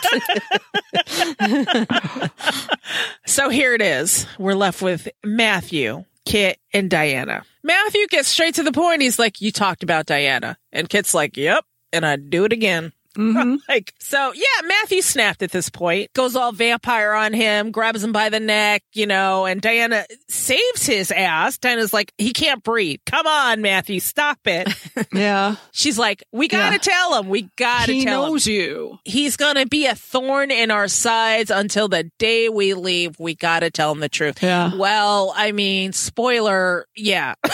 [3.27, 4.27] So here it is.
[4.39, 7.43] We're left with Matthew, Kit, and Diana.
[7.63, 9.03] Matthew gets straight to the point.
[9.03, 10.57] He's like, You talked about Diana.
[10.73, 11.65] And Kit's like, Yep.
[11.93, 12.93] And I'd do it again.
[13.17, 13.59] Mhm.
[13.69, 18.13] like, so yeah, Matthew snapped at this point, goes all vampire on him, grabs him
[18.13, 21.59] by the neck, you know, and Diana saves his ass.
[21.59, 23.01] Diana's like, He can't breathe.
[23.07, 24.69] Come on, Matthew, stop it.
[25.13, 26.79] Yeah, She's like, We gotta Yeah.
[26.79, 27.29] tell him.
[27.29, 28.99] We gotta he tell him knows you.
[29.05, 33.19] he's gonna be a thorn in our sides until the day we leave.
[33.19, 34.43] We gotta tell him the truth.
[34.43, 34.75] Yeah.
[34.77, 37.35] Well, I mean, spoiler, yeah.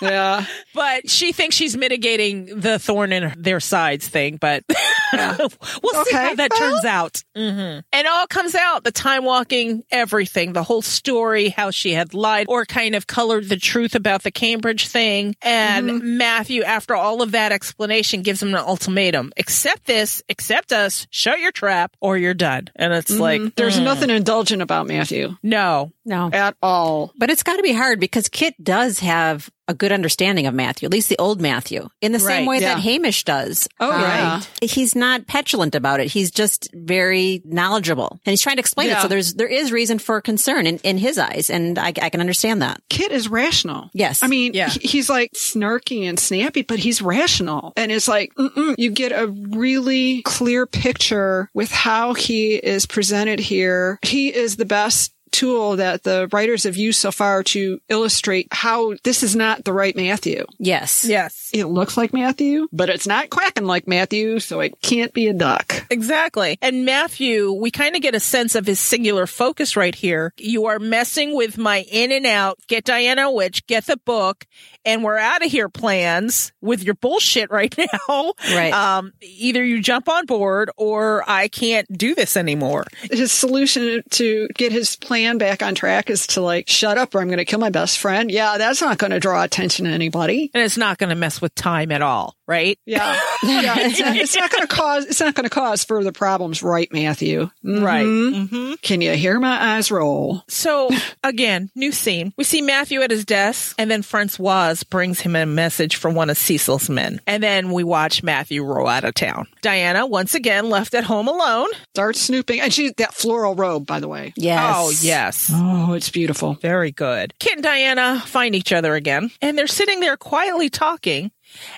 [0.00, 4.64] Yeah, but she thinks she's mitigating the thorn in their sides thing, but
[5.12, 6.58] we'll see how that well.
[6.72, 7.22] turns out.
[7.34, 12.14] hmm And all comes out the time walking, everything, the whole story, how she had
[12.14, 15.34] lied or kind of colored the truth about the Cambridge thing.
[15.42, 16.16] And Mm-hmm.
[16.18, 21.40] Matthew, after all of that explanation, gives him an ultimatum accept this, accept us, shut
[21.40, 22.68] your trap, or you're done.
[22.76, 23.48] And it's like, Mm-hmm.
[23.56, 25.92] there's mm, nothing indulgent about Matthew no.
[26.04, 26.30] No.
[26.32, 27.12] at all.
[27.16, 30.86] But it's got to be hard because Kit does have a good understanding of Matthew,
[30.86, 32.74] at least the old Matthew, in the same Right, way yeah.
[32.74, 33.68] that Hamish does.
[33.78, 34.42] Oh, Um, yeah.
[34.60, 36.08] He's not petulant about it.
[36.08, 38.98] He's just very knowledgeable and he's trying to explain it.
[39.00, 41.48] So there's, there is reason for concern in, in his eyes.
[41.48, 42.82] And I, I can understand that.
[42.90, 43.88] Kit is rational.
[43.94, 44.22] Yes.
[44.24, 44.68] I mean, Yeah.
[44.68, 47.72] he's like snarky and snappy, but he's rational.
[47.76, 53.38] And it's like, mm-mm, you get a really clear picture with how he is presented
[53.38, 54.00] here.
[54.02, 58.94] He is the best tool that the writers have used so far to illustrate how
[59.02, 60.44] this is not the right Matthew.
[60.58, 61.04] Yes.
[61.04, 61.50] Yes.
[61.52, 65.32] It looks like Matthew, but it's not quacking like Matthew, so it can't be a
[65.32, 65.86] duck.
[65.90, 66.58] Exactly.
[66.62, 70.32] And Matthew, we kind of get a sense of his singular focus right here.
[70.38, 74.46] You are messing with my in and out, get Diana a Witch, get the book,
[74.84, 77.74] and we're out of here plans with your bullshit right
[78.08, 78.32] now.
[78.54, 78.72] Right.
[78.72, 82.84] Um, either you jump on board or I can't do this anymore.
[83.10, 87.20] His solution to get his plan back on track is to like, shut up or
[87.20, 88.30] I'm going to kill my best friend.
[88.30, 90.50] Yeah, that's not going to draw attention to anybody.
[90.54, 92.78] And it's not going to mess with time at all, right?
[92.86, 93.18] Yeah.
[93.44, 93.74] Yeah.
[93.76, 96.88] It's not, it's not going to cause, it's not going to cause further problems, right,
[96.92, 97.50] Matthew?
[97.64, 98.06] Right.
[98.06, 98.48] Mhm.
[98.48, 100.44] hmm Can you hear my eyes roll?
[100.48, 100.88] So
[101.24, 102.32] again, new scene.
[102.36, 106.30] We see Matthew at his desk, and then Francoise brings him a message from one
[106.30, 107.20] of Cecil's men.
[107.26, 109.46] And then we watch Matthew roll out of town.
[109.60, 111.68] Diana, once again, left at home alone.
[111.94, 112.60] Starts snooping.
[112.60, 114.32] And she, that floral robe, by the way.
[114.36, 114.74] Yes.
[114.76, 115.50] Oh, yes.
[115.52, 116.54] Oh, it's beautiful.
[116.54, 117.34] Very good.
[117.38, 121.30] Kit and Diana find each other again, and they're sitting there quietly talking.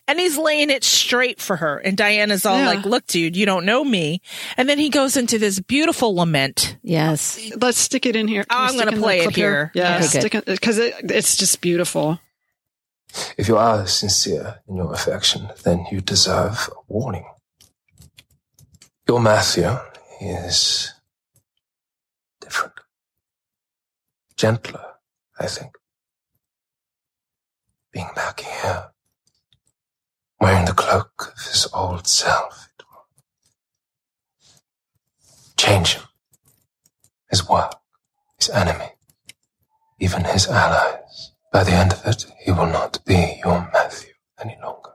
[0.06, 1.78] And he's laying it straight for her.
[1.78, 2.66] And Diana's all Yeah.
[2.66, 4.20] like, Look, dude, you don't know me.
[4.56, 6.76] And then he goes into this beautiful lament.
[6.84, 7.40] Yes.
[7.60, 8.44] Let's stick it in here.
[8.44, 9.72] Can Oh, I'm stick gonna in play it clip here.
[9.74, 12.20] Yeah, Okay, stick it because it, it's just beautiful.
[13.36, 17.24] If you are sincere in your affection, then you deserve a warning.
[19.08, 19.70] Your Matthew
[20.20, 20.92] is
[22.40, 22.74] different.
[24.36, 24.84] Gentler,
[25.38, 25.72] I think.
[27.92, 28.90] Being back here,
[30.40, 33.06] wearing the cloak of his old self, it will
[35.56, 36.04] change him.
[37.30, 37.74] His work,
[38.38, 38.92] his enemy,
[40.00, 41.33] even his allies.
[41.54, 44.90] By the end of it, he will not be your Matthew any longer.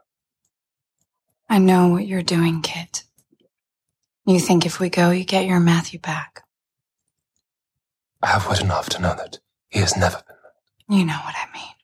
[1.48, 3.06] I know what you're doing, Kit.
[4.26, 6.44] You think if we go, you get your Matthew back.
[8.22, 9.40] I have wit enough to know that
[9.70, 10.98] he has never been.
[10.98, 11.76] You know what I mean.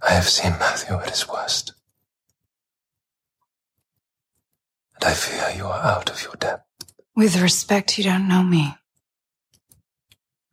[0.00, 1.74] I have seen Matthew at his worst.
[4.94, 6.64] And I fear you are out of your depth.
[7.14, 8.74] With respect, you don't know me.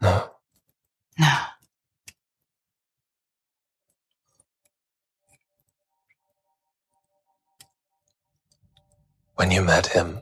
[0.01, 0.32] No.
[1.18, 1.38] No.
[9.42, 10.20] When you met him,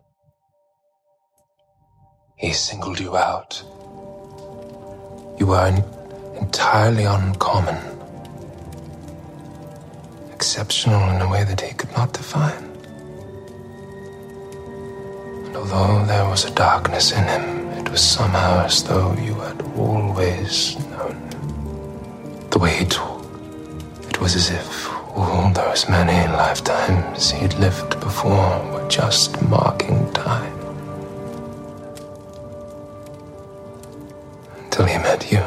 [2.38, 3.62] he singled you out.
[5.38, 5.84] You were en-
[6.40, 7.76] entirely uncommon,
[10.32, 12.64] exceptional in a way that he could not define.
[15.48, 19.62] And although there was a darkness in him, it was somehow as though you had
[19.76, 21.20] always known.
[22.52, 23.28] The way he talked,
[24.12, 30.54] it was as if all those many lifetimes he'd lived before were just marking time.
[34.58, 35.44] Until he met you.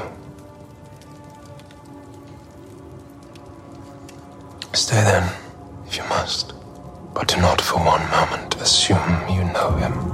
[4.73, 5.33] Stay then,
[5.87, 6.55] if you must,
[7.15, 10.12] but do not for one moment assume you know him.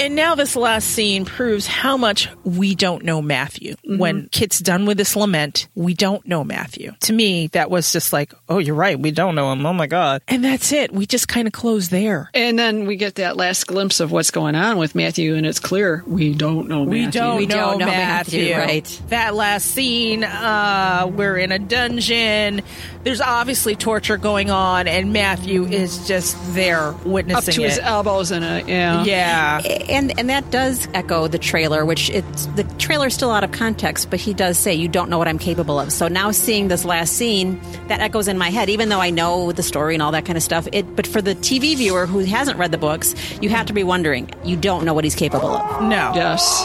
[0.00, 3.76] And now this last scene proves how much we don't know Matthew.
[3.84, 6.94] When Kit's done with this lament, we don't know Matthew.
[7.00, 8.98] To me, that was just like, oh, you're right.
[8.98, 9.66] We don't know him.
[9.66, 10.22] Oh my God.
[10.26, 10.90] And that's it.
[10.90, 12.30] We just kind of close there.
[12.32, 15.60] And then we get that last glimpse of what's going on with Matthew, and it's
[15.60, 16.92] clear we don't know Matthew.
[16.92, 18.54] We don't, We know, don't know Matthew.
[18.54, 19.02] Matthew, right.
[19.08, 22.62] That last scene, uh, we're in a dungeon.
[23.02, 27.78] There's obviously torture going on, and Matthew is just there witnessing Up witnessing to his
[27.78, 29.04] elbows in it, yeah.
[29.04, 29.60] yeah.
[29.90, 34.10] And and that does echo the trailer, which it's the trailer's still out of context,
[34.10, 35.92] but he does say you don't know what I'm capable of.
[35.92, 39.52] So now seeing this last scene, that echoes in my head, even though I know
[39.52, 40.68] the story and all that kind of stuff.
[40.72, 43.84] It, but for the TV viewer who hasn't read the books, you have to be
[43.84, 45.82] wondering, you don't know what he's capable of.
[45.82, 46.12] No.
[46.14, 46.60] Yes.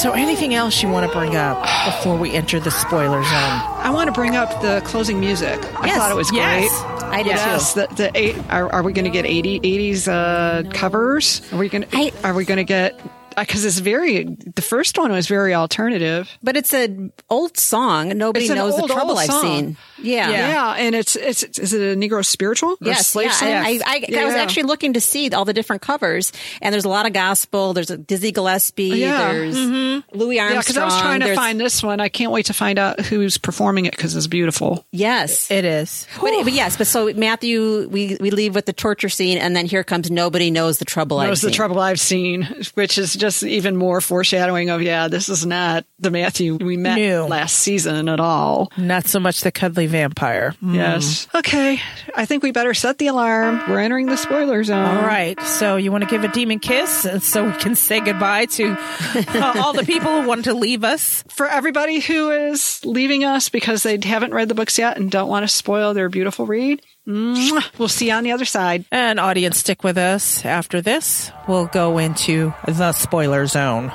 [0.00, 3.69] So, anything else you want to bring up before we enter the spoiler zone?
[3.82, 5.58] I want to bring up the closing music.
[5.80, 6.68] I thought it was Yes.
[6.70, 7.04] great.
[7.10, 7.80] I did Yes, too.
[7.88, 11.42] the, the eight, are, are we going to get 80, 80s uh, covers?
[11.52, 13.00] Are we going to are we going to get
[13.36, 16.30] because it's very the first one was very alternative.
[16.42, 18.08] But it's an old song.
[18.16, 19.42] Nobody It's knows old, the trouble I've song.
[19.42, 19.76] seen.
[20.02, 20.30] Yeah.
[20.30, 22.70] Yeah, and it's, it's is it a Negro spiritual?
[22.72, 23.32] Or Yes, slave yeah.
[23.32, 23.48] song?
[23.48, 26.84] And I, I, I was actually looking to see all the different covers, and there's
[26.86, 27.74] a lot of gospel.
[27.74, 28.84] There's a Dizzy Gillespie.
[28.84, 29.32] Yeah.
[29.32, 30.18] There's mm-hmm.
[30.18, 30.54] Louis Armstrong.
[30.56, 32.00] Yeah, because I was trying to there's- find this one.
[32.00, 34.86] I can't wait to find out who's performing it because it's beautiful.
[34.90, 36.06] Yes, It is.
[36.20, 39.66] but, but yes, but so Matthew, we we leave with the torture scene, and then
[39.66, 41.54] here comes nobody knows the trouble I've Knows the seen.
[41.56, 42.42] trouble I've seen,
[42.74, 46.98] which is just even more foreshadowing of yeah, this is not the Matthew we met
[46.98, 47.26] No.
[47.28, 48.72] last season at all.
[48.76, 50.54] Not so much the cuddly vampire.
[50.62, 51.28] Yes.
[51.34, 51.80] Okay,
[52.16, 53.62] I think we better set the alarm.
[53.68, 54.84] We're entering the spoiler zone.
[54.84, 55.40] All right.
[55.42, 59.52] So you want to give a demon kiss so we can say goodbye to uh,
[59.62, 61.22] all the people who want to leave us?
[61.28, 65.28] For everybody who is leaving us because they haven't read the books yet and don't
[65.28, 68.84] want to spoil their beautiful read, we'll see you on the other side.
[68.90, 70.44] And audience, stick with us.
[70.44, 73.92] After this, we'll go into the spoiler zone.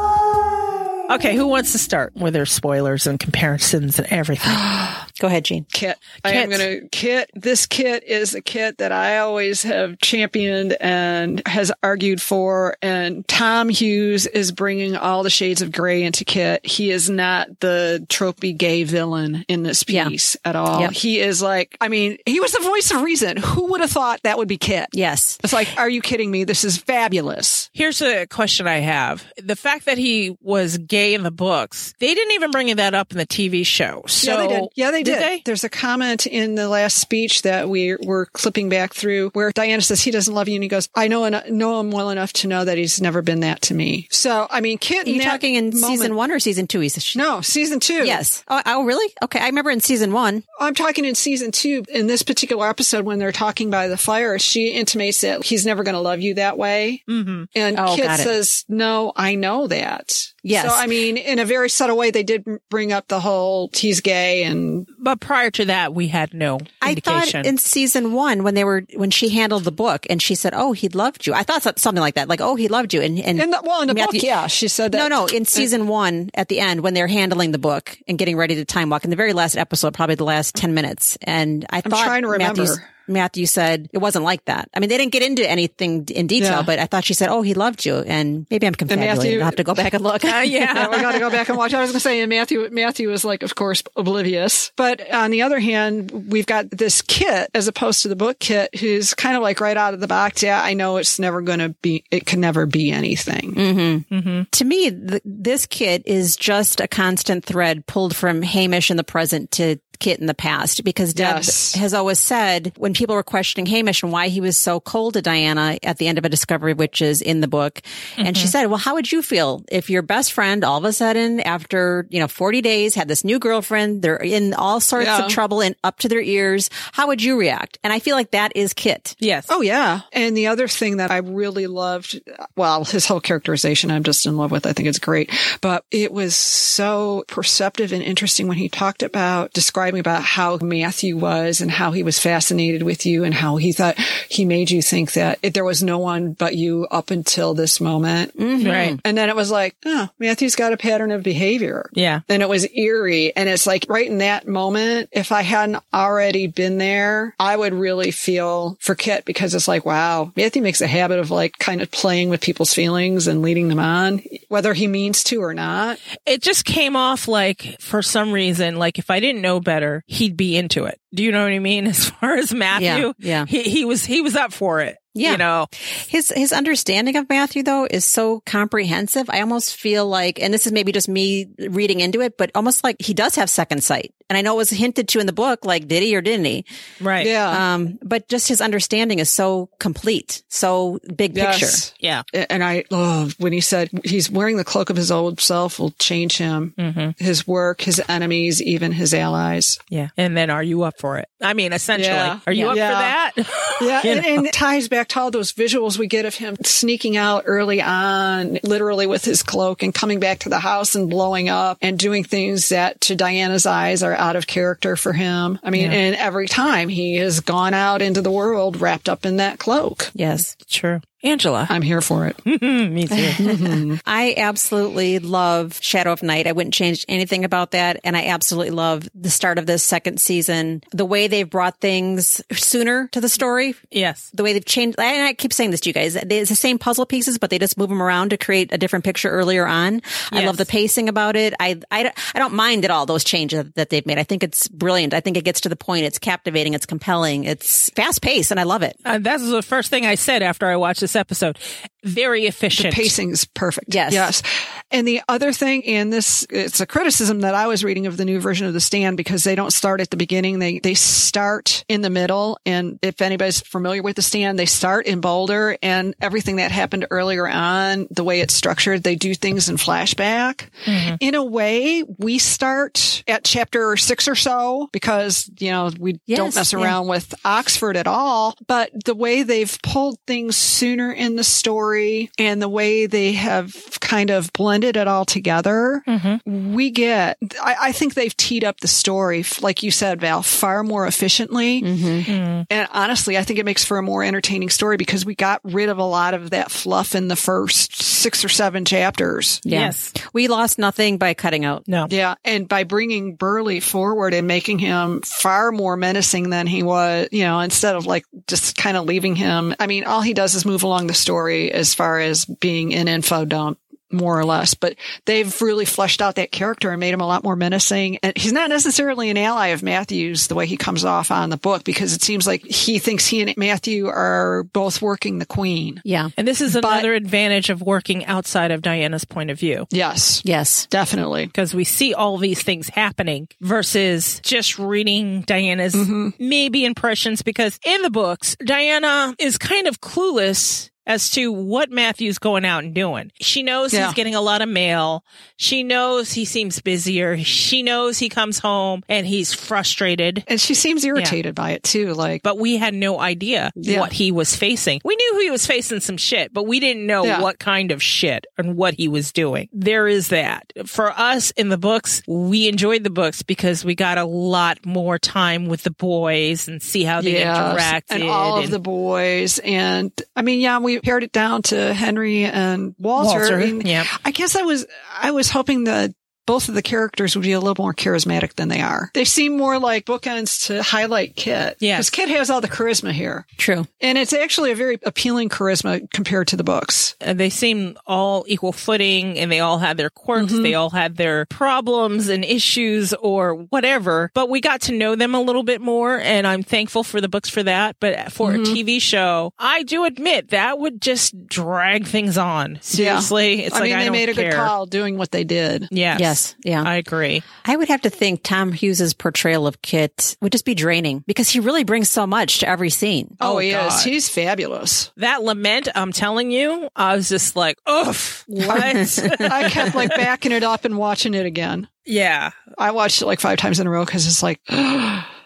[1.07, 1.19] alive!
[1.21, 4.51] Okay, who wants to start with their spoilers and comparisons and everything?
[5.19, 5.65] Go ahead, Jean.
[5.71, 5.97] Kit.
[6.23, 7.29] I am going to Kit.
[7.33, 12.77] This Kit is a Kit that I always have championed and has argued for.
[12.81, 16.65] And Tom Hughes is bringing all the shades of gray into Kit.
[16.65, 20.07] He is not the tropey gay villain in this Yeah.
[20.07, 20.81] piece at all.
[20.81, 20.91] Yep.
[20.93, 23.37] He is like, I mean, he was the voice of reason.
[23.37, 24.87] Who would have thought that would be Kit?
[24.93, 25.37] Yes.
[25.43, 26.45] It's like, are you kidding me?
[26.45, 27.69] This is fabulous.
[27.73, 29.25] Here's a question I have.
[29.37, 33.11] The fact that he was gay in the books, they didn't even bring that up
[33.11, 34.03] in the TV show.
[34.07, 34.63] So yeah, they did.
[34.75, 35.08] Yeah, they did.
[35.15, 35.41] They?
[35.45, 39.81] There's a comment in the last speech that we were clipping back through where Diana
[39.81, 42.33] says he doesn't love you, and he goes, "I know en- know him well enough
[42.33, 45.07] to know that he's never been that to me." So, I mean, Kit.
[45.07, 46.79] Are you talking in moment- season one or season two?
[47.15, 48.05] No, season two.
[48.05, 48.43] Yes.
[48.47, 49.13] Oh, oh, really?
[49.23, 49.39] Okay.
[49.39, 50.43] I remember in season one.
[50.59, 51.83] I'm talking in season two.
[51.89, 55.83] In this particular episode, when they're talking by the fire, she intimates that he's never
[55.83, 57.03] going to love you that way.
[57.09, 57.43] Mm-hmm.
[57.55, 60.65] And Oh, Kit says, "No, I know that." Yes.
[60.69, 63.99] So, I mean, in a very subtle way, they did bring up the whole he's
[63.99, 67.43] gay and But prior to that, we had no I indication.
[67.43, 70.53] thought in season one when they were when she handled the book and she said,
[70.55, 73.17] "Oh, he loved you." I thought something like that, like, "Oh, he loved you." And
[73.19, 74.97] and in the, well, in the Matthew- book, yeah, she said that.
[74.97, 75.25] No, no.
[75.27, 78.65] In season one, at the end, when they're handling the book and getting ready to
[78.65, 82.03] time walk, in the very last episode, probably the last ten minutes, and I thought
[82.03, 82.61] trying to remember.
[82.63, 82.79] Matthew's-
[83.09, 84.69] Matthew said it wasn't like that.
[84.73, 86.61] I mean, they didn't get into anything in detail, Yeah.
[86.61, 89.17] but I thought she said, "Oh, he loved you," and maybe I'm confabulating.
[89.17, 90.23] Matthew- I'll have to go back and look.
[90.23, 91.73] yeah, we got to go back and watch.
[91.73, 94.71] I was going to say, and Matthew, Matthew is like, of course, oblivious.
[94.75, 98.75] But on the other hand, we've got this kit as opposed to the book kit,
[98.79, 100.43] who's kind of like right out of the box.
[100.43, 102.03] Yeah, I know it's never going to be.
[102.11, 103.53] It can never be anything.
[103.55, 104.15] Mm-hmm.
[104.15, 104.41] Mm-hmm.
[104.51, 109.03] to me, th- this Kit is just a constant thread pulled from Hamish in the
[109.03, 111.73] present to Kit in the past because Deb Yes.
[111.75, 115.21] has always said when people were questioning Hamish and why he was so cold to
[115.21, 117.81] Diana at the end of a discovery, which is in the book.
[118.17, 118.49] And she mm-hmm.
[118.49, 122.07] said, well, how would you feel if your best friend all of a sudden after,
[122.09, 125.25] you know, 40 days had this new girlfriend, they're in all sorts Yeah.
[125.25, 126.69] of trouble and up to their ears.
[126.93, 127.77] How would you react?
[127.83, 129.15] And I feel like that is Kit.
[129.19, 129.47] yes.
[129.49, 130.01] Oh yeah.
[130.13, 132.21] And the other thing that I really loved,
[132.55, 134.65] well, his whole characterization I'm just in love with.
[134.65, 135.31] I think it's great.
[135.61, 141.17] But it was so perceptive and interesting when he talked about describing about how Matthew
[141.17, 143.97] was and how he was fascinated with you and how he thought
[144.29, 147.81] he made you think that it, there was no one but you up until this
[147.81, 148.37] moment.
[148.37, 148.69] Mm-hmm.
[148.69, 148.99] Right.
[149.03, 151.89] And then it was like, oh, Matthew's got a pattern of behavior.
[151.93, 152.21] Yeah.
[152.29, 153.35] And it was eerie.
[153.35, 157.73] And it's like right in that moment, if I hadn't already been there, I would
[157.73, 161.81] really feel for Kit because it's like, wow, Matthew makes a habit of like kind
[161.81, 165.99] of playing with people's feelings and leading them on, whether he means to or not.
[166.25, 170.37] It just came off like, for some reason, like if I didn't know better, he'd
[170.37, 170.99] be into it.
[171.13, 171.87] Do you know what I mean?
[171.87, 173.45] As far as Matthew, yeah.
[173.45, 174.97] he, he was, he was up for it.
[175.15, 175.31] Yeah.
[175.31, 175.67] You know,
[176.07, 179.29] His his understanding of Matthew though is so comprehensive.
[179.29, 182.83] I almost feel like, and this is maybe just me reading into it, but almost
[182.83, 184.13] like he does have second sight.
[184.29, 186.45] And I know it was hinted to in the book, like did he or didn't
[186.45, 186.65] he?
[187.01, 187.25] right.
[187.25, 187.73] Yeah.
[187.73, 191.65] Um, but just his understanding is so complete, so big picture.
[191.65, 191.93] Yes.
[191.99, 192.23] Yeah.
[192.33, 195.91] And I love when he said he's wearing the cloak of his old self will
[195.99, 196.73] change him,
[197.17, 199.79] his work, his enemies, even his allies.
[199.89, 200.09] Yeah.
[200.17, 201.27] And then are you up for it?
[201.41, 202.39] I mean, essentially, Yeah.
[202.45, 202.71] are you Yeah.
[202.71, 203.29] up Yeah.
[203.33, 203.47] for that?
[203.81, 204.33] Yeah, You and, know?
[204.35, 207.81] and it ties back to all those visuals we get of him sneaking out early
[207.81, 211.97] on, literally with his cloak and coming back to the house and blowing up and
[211.97, 215.59] doing things that to Diana's eyes are out of character for him.
[215.63, 219.37] I mean, and every time he has gone out into the world wrapped up in
[219.37, 220.11] that cloak.
[220.13, 220.55] Yes.
[220.69, 221.01] True.
[221.23, 221.67] Angela.
[221.69, 222.45] I'm here for it.
[222.61, 223.99] Me too.
[224.05, 226.47] I absolutely love Shadow of Night.
[226.47, 227.99] I wouldn't change anything about that.
[228.03, 230.81] And I absolutely love the start of this second season.
[230.91, 233.75] The way they've brought things sooner to the story.
[233.91, 234.29] yes.
[234.33, 236.77] The way they've changed, and I keep saying this to you guys, it's the same
[236.79, 240.01] puzzle pieces, but they just move them around to create a different picture earlier on.
[240.31, 241.53] I love the pacing about it.
[241.59, 244.17] I, I, I don't mind at all those changes that they've made.
[244.19, 245.13] I think it's brilliant.
[245.13, 246.05] I think it gets to the point.
[246.05, 246.73] It's captivating.
[246.73, 247.43] It's compelling.
[247.43, 248.95] It's fast paced and I love it.
[249.03, 251.57] Uh, that's the first thing I said after I watched this episode.
[252.03, 252.93] Very efficient.
[252.93, 253.93] The pacing's perfect.
[253.93, 254.13] Yes.
[254.13, 254.43] Yes.
[254.91, 258.25] And the other thing, and this, it's a criticism that I was reading of the
[258.25, 260.59] new version of The Stand because they don't start at the beginning.
[260.59, 262.59] They, they start in the middle.
[262.65, 267.05] And if anybody's familiar with The Stand, they start in Boulder and everything that happened
[267.11, 270.69] earlier on, the way it's structured, they do things in flashback.
[270.85, 271.15] Mm-hmm.
[271.19, 276.37] In a way, we start at chapter six or so because, you know, we Yes,
[276.37, 276.79] don't mess yeah.
[276.79, 278.55] around with Oxford at all.
[278.67, 281.88] But the way they've pulled things sooner in the story
[282.37, 286.73] and the way they have kind of blended it all together, mm-hmm.
[286.73, 290.83] we get, I, I think they've teed up the story, like you said, Val, far
[290.83, 291.81] more efficiently.
[291.81, 292.31] Mm-hmm.
[292.31, 292.67] Mm.
[292.69, 295.89] And honestly, I think it makes for a more entertaining story because we got rid
[295.89, 299.61] of a lot of that fluff in the first six or seven chapters.
[299.63, 299.79] Yeah.
[299.79, 300.13] Yes.
[300.33, 301.87] We lost nothing by cutting out.
[301.87, 302.07] No.
[302.09, 307.29] Yeah, and by bringing Burghley forward and making him far more menacing than he was,
[307.31, 309.73] you know, instead of like just kind of leaving him.
[309.79, 313.07] I mean, all he does is move along the story as far as being an
[313.07, 313.79] info dump.
[314.11, 317.43] More or less, but they've really fleshed out that character and made him a lot
[317.43, 318.17] more menacing.
[318.23, 321.57] And he's not necessarily an ally of Matthew's the way he comes off on the
[321.57, 326.01] book because it seems like he thinks he and Matthew are both working the queen.
[326.03, 326.29] Yeah.
[326.37, 329.85] And this is another advantage of working outside of Diana's point of view.
[329.91, 330.87] Yes, Yes.
[330.87, 331.45] definitely.
[331.45, 336.29] because we see all these things happening versus just reading Diana's mm-hmm.
[336.39, 337.43] maybe impressions.
[337.43, 342.83] Because in the books, Diana is kind of clueless as to what Matthew's going out
[342.85, 343.31] and doing.
[343.41, 344.05] She knows Yeah.
[344.05, 345.25] he's getting a lot of mail.
[345.57, 347.37] She knows he seems busier.
[347.39, 350.43] She knows he comes home and he's frustrated.
[350.47, 352.13] And she seems irritated by it too.
[352.13, 353.99] Like, But we had no idea Yeah.
[354.01, 355.01] what he was facing.
[355.03, 357.41] We knew he was facing some shit, but we didn't know Yeah.
[357.41, 359.67] what kind of shit and what he was doing.
[359.73, 360.71] There is that.
[360.85, 365.17] For us in the books, we enjoyed the books because we got a lot more
[365.17, 368.03] time with the boys and see how they Yes, interacted.
[368.15, 369.57] and all of the boys.
[369.59, 373.39] And I mean, yeah, we pared it down to Henry and Walter.
[373.39, 374.05] Walter, I, mean, yep.
[374.23, 374.85] I guess I was
[375.17, 376.11] I was hoping that
[376.49, 379.11] both of the characters would be a little more charismatic than they are.
[379.13, 381.77] They seem more like bookends to highlight Kit.
[381.79, 381.97] Yeah.
[381.97, 383.85] because Kit has all the charisma here, True.
[384.01, 387.15] and it's actually a very appealing charisma compared to the books.
[387.21, 390.63] and they seem all equal footing and they all had their quirks Mm-hmm.
[390.63, 395.35] they all had their problems and issues or whatever but we got to know them
[395.35, 398.61] a little bit more and i'm thankful for the books for that but for Mm-hmm.
[398.63, 403.79] a tv show i do admit that would just drag things on seriously it's I
[403.79, 404.51] like mean, I they don't made a care.
[404.51, 405.87] good call doing what they did.
[405.91, 406.55] yes Yes.
[406.63, 406.83] Yeah.
[406.83, 410.73] i agree I would have to think Tom Hughes's portrayal of Kit would just be
[410.73, 413.37] draining because he really brings so much to every scene.
[413.39, 413.87] Oh, oh he God.
[413.93, 414.03] is.
[414.03, 415.11] He's fabulous.
[415.17, 418.79] that lament i'm telling you i was just like oof what
[419.39, 421.87] I kept like backing it up and watching it again.
[422.05, 424.61] yeah I watched it like five times in a row because it's like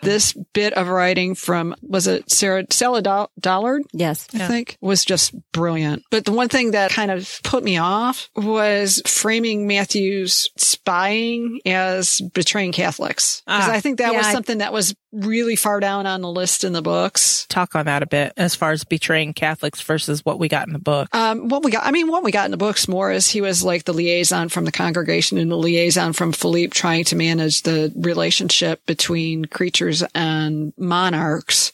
[0.03, 3.83] this bit of writing from was it Sarah Stella Doll- Dollard?
[3.93, 4.27] Yes.
[4.33, 6.03] I think was just brilliant.
[6.11, 12.21] But the one thing that kind of put me off was framing Matthew's spying as
[12.33, 13.41] betraying Catholics.
[13.45, 16.21] Because Ah, I think that yeah, was I- something that was really far down on
[16.21, 17.45] the list in the books.
[17.49, 20.73] talk on that a bit as far as betraying catholics versus what we got in
[20.73, 23.11] the book Um, what we got, I mean, what we got in the books more
[23.11, 27.03] is he was like the liaison from the congregation and the liaison from Philippe trying
[27.05, 31.71] to manage the relationship between creatures and monarchs.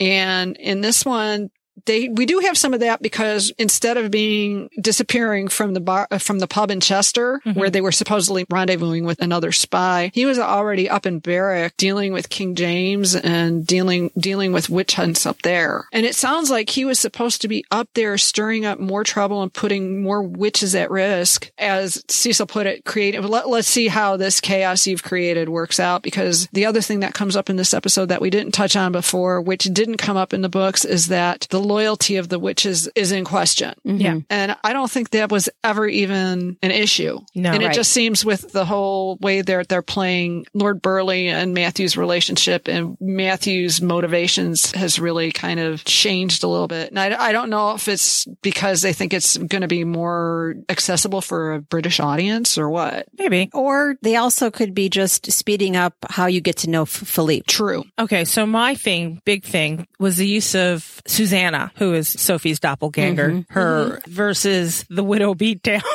[0.00, 1.50] And in this one,
[1.86, 6.08] they we do have some of that because instead of being disappearing from the bar
[6.10, 10.26] uh, from the pub in Chester where they were supposedly rendezvousing with another spy, he
[10.26, 15.26] was already up in Berwick dealing with King James and dealing dealing with witch hunts
[15.26, 15.86] up there.
[15.92, 19.42] And it sounds like he was supposed to be up there stirring up more trouble
[19.42, 21.50] and putting more witches at risk.
[21.58, 23.24] As Cecil put it, creative.
[23.24, 26.02] Let, let's see how this chaos you've created works out.
[26.02, 28.92] Because the other thing that comes up in this episode that we didn't touch on
[28.92, 32.88] before, which didn't come up in the books, is that the loyalty of the witches
[32.94, 33.74] is in question.
[33.86, 34.00] Mm-hmm.
[34.00, 37.18] yeah And I don't think that was ever even an issue.
[37.34, 37.50] No.
[37.52, 37.74] and it Right.
[37.74, 42.96] just seems with the whole way they're they're playing Lord Burghley and Matthew's relationship and
[43.00, 46.90] Matthew's motivations has really kind of changed a little bit.
[46.90, 50.54] And I, I don't know if it's because they think it's going to be more
[50.68, 53.06] accessible for a British audience or what.
[53.18, 56.88] maybe Or they also could be just speeding up how you get to know F-
[56.90, 57.44] Philippe.
[57.46, 57.84] True.
[57.98, 63.28] Okay, so my thing, big thing, was the use of Susanna, who is Sophie's doppelganger,
[63.28, 63.52] mm-hmm.
[63.52, 64.10] her mm-hmm.
[64.10, 65.82] versus the widow Beaton.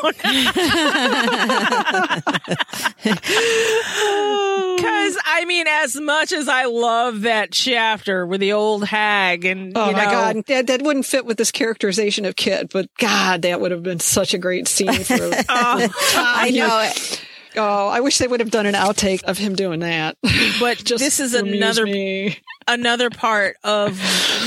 [4.78, 9.76] Because I mean, as much as I love that chapter with the old hag, and
[9.76, 10.46] Oh you my know, God.
[10.46, 14.00] That, that wouldn't fit with this characterization of Kit, but God, that would have been
[14.00, 15.44] such a great scene for oh.
[15.50, 16.82] I know.
[16.82, 17.22] It.
[17.56, 20.16] Oh, I wish they would have done an outtake of him doing that.
[20.60, 22.38] but Just this is another me.
[22.68, 24.00] Another part of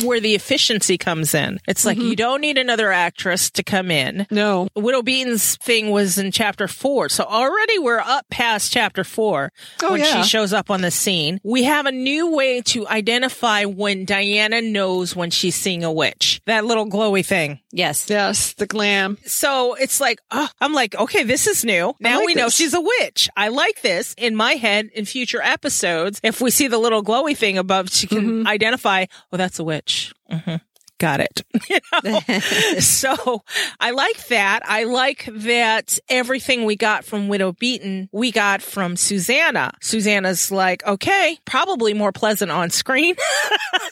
[0.04, 1.60] where the efficiency comes in.
[1.66, 2.08] It's like mm-hmm.
[2.08, 4.26] you don't need another actress to come in.
[4.30, 4.68] No.
[4.74, 7.08] Widow Beaton's thing was in chapter four.
[7.08, 9.52] So already we're up past chapter four
[9.82, 10.22] Oh, when yeah.
[10.22, 11.40] she shows up on the scene.
[11.42, 16.40] We have a new way to identify when Diana knows when she's seeing a witch.
[16.46, 17.60] That little glowy thing.
[17.72, 18.08] Yes.
[18.10, 19.18] Yes, the glam.
[19.24, 21.94] So it's like, oh, I'm like, okay, this is new.
[22.00, 23.28] Now like we know she's a witch.
[23.36, 26.20] I like this in my head in future episodes.
[26.22, 28.46] If we see the little glowy thing above, she can Mm-hmm.
[28.46, 30.12] identify, oh, that's a witch.
[30.28, 30.56] hmm
[31.00, 31.42] got it.
[31.68, 32.20] You know?
[32.80, 33.44] so
[33.78, 34.62] I like that.
[34.64, 39.72] I like that everything we got from Widow Beaton, we got from Susanna.
[39.80, 43.14] Susanna's like, okay, probably more pleasant on screen.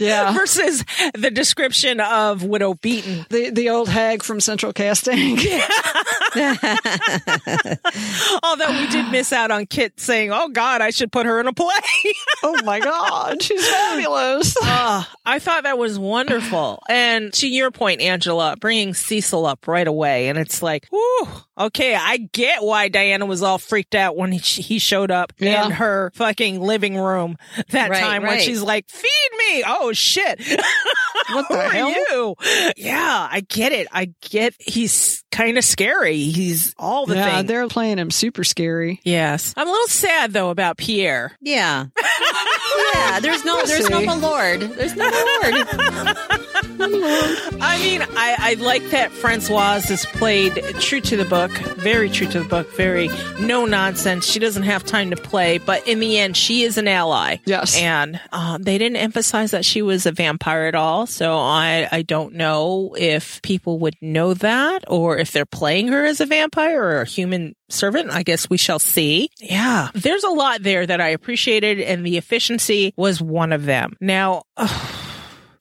[0.00, 0.32] Yeah.
[0.32, 0.84] versus
[1.14, 3.26] the description of Widow Beaton.
[3.30, 5.36] The the old hag from Central Casting.
[8.42, 11.48] Although we did miss out on Kit saying, oh God, I should put her in
[11.48, 11.66] a play.
[12.44, 14.56] oh my God, she's fabulous.
[14.62, 16.80] Uh, I thought that was wonderful.
[16.88, 16.97] And
[17.32, 20.28] to your point, Angela, bringing Cecil up right away.
[20.28, 21.28] And it's like, whew,
[21.58, 25.66] okay, I get why Diana was all freaked out when he, he showed up Yeah.
[25.66, 27.36] in her fucking living room
[27.70, 29.64] that Right, time when she's like, feed me.
[29.66, 30.40] Oh shit.
[31.30, 31.90] What Who the are hell?
[31.90, 32.34] you?
[32.78, 33.86] Yeah, I get it.
[33.92, 36.16] I get he's kind of scary.
[36.16, 37.48] He's all the yeah, things.
[37.48, 39.00] they're playing him super scary.
[39.04, 39.52] Yes.
[39.54, 41.36] I'm a little sad though about Pierre.
[41.42, 41.86] Yeah.
[42.94, 43.20] yeah.
[43.20, 44.06] There's no there's no See?
[44.20, 44.60] Lord.
[44.60, 45.10] There's no
[45.42, 45.54] Lord.
[46.94, 52.26] I mean, I, I like that Francoise is played true to the book, very true
[52.28, 53.08] to the book, very
[53.40, 54.26] no nonsense.
[54.26, 57.36] She doesn't have time to play, but in the end, she is an ally.
[57.44, 57.76] Yes.
[57.76, 61.06] And um, they didn't emphasize that she was a vampire at all.
[61.06, 66.04] So I, I don't know if people would know that or if they're playing her
[66.04, 68.10] as a vampire or a human servant.
[68.10, 69.30] I guess we shall see.
[69.38, 69.90] Yeah.
[69.94, 73.94] There's a lot there that I appreciated, and the efficiency was one of them.
[74.00, 74.42] Now,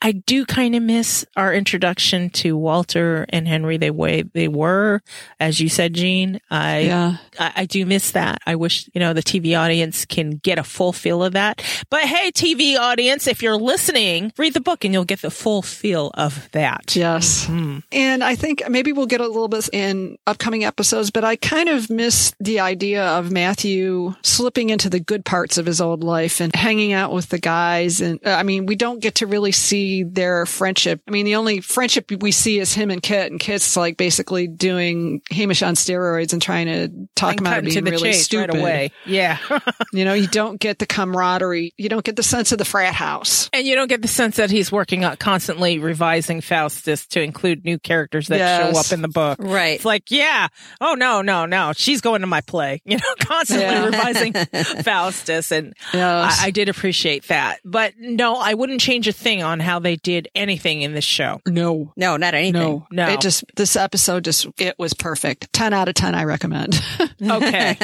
[0.02, 5.02] I do kind of miss our introduction to Walter and Henry the way they were,
[5.40, 6.40] as you said, Jean.
[6.52, 7.18] I, Yeah.
[7.40, 8.40] I I do miss that.
[8.46, 11.62] I wish you know the TV audience can get a full feel of that.
[11.90, 15.62] But hey, TV audience, if you're listening, read the book and you'll get the full
[15.62, 16.96] feel of that.
[16.96, 17.48] Yes.
[17.92, 21.70] And I think maybe we'll get a little bit in upcoming episodes, but I kind
[21.70, 26.40] of miss the idea of Matthew slipping into the good parts of his old life
[26.40, 28.02] and hanging out with the guys.
[28.02, 31.02] And uh, I mean, we don't get to really see their friendship.
[31.08, 34.48] I mean, the only friendship we see is him and Kit, and Kit's like basically
[34.48, 38.54] doing Hamish on steroids and trying to talk And him out of being really stupid.
[38.54, 38.92] right away.
[39.06, 39.38] Yeah.
[39.94, 41.74] You know, you don't get the camaraderie.
[41.78, 43.50] You don't get the sense of the frat house.
[43.54, 47.64] And you don't get the sense that he's working on constantly revising Faustus to include
[47.66, 49.38] new characters that show up in the book.
[49.42, 49.76] Right.
[49.76, 50.48] It's like, yeah,
[50.82, 52.82] oh no, no, no, she's going to my play.
[52.86, 53.86] You know, constantly Yeah.
[53.86, 54.34] revising
[54.84, 56.40] Faustus, and Yes.
[56.42, 57.60] I, I did appreciate that.
[57.66, 61.42] But no, I wouldn't change a thing on how they did anything in this show.
[61.48, 61.94] No.
[61.96, 62.54] No, not anything.
[62.62, 63.10] No, No.
[63.10, 65.52] It just this episode just it was perfect.
[65.54, 66.80] Ten out of ten, I recommend.
[67.20, 67.76] Okay.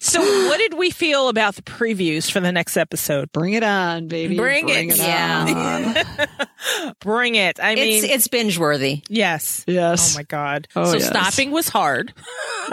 [0.00, 3.30] so, what did we feel about the previews for the next episode?
[3.30, 4.36] Bring it on, baby.
[4.36, 4.96] Bring it.
[4.98, 5.94] Yeah.
[6.28, 6.94] on.
[7.00, 7.60] Bring it.
[7.62, 9.02] I mean, It's it's binge worthy.
[9.08, 9.64] yes.
[9.68, 10.14] yes.
[10.14, 10.66] Oh my god.
[10.74, 11.06] Oh, so yes.
[11.06, 12.12] stopping was hard.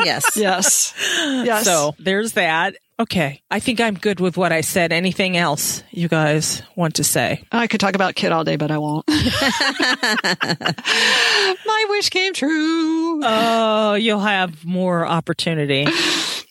[0.03, 0.35] Yes.
[0.37, 0.93] Yes.
[1.17, 1.63] Yes.
[1.65, 2.75] So there's that.
[2.99, 3.41] Okay.
[3.51, 4.91] I think I'm good with what I said.
[4.91, 7.43] Anything else you guys want to say?
[7.51, 9.07] I could talk about Kit all day, but I won't.
[11.65, 13.21] My wish came true.
[13.23, 15.85] Oh, you'll have more opportunity.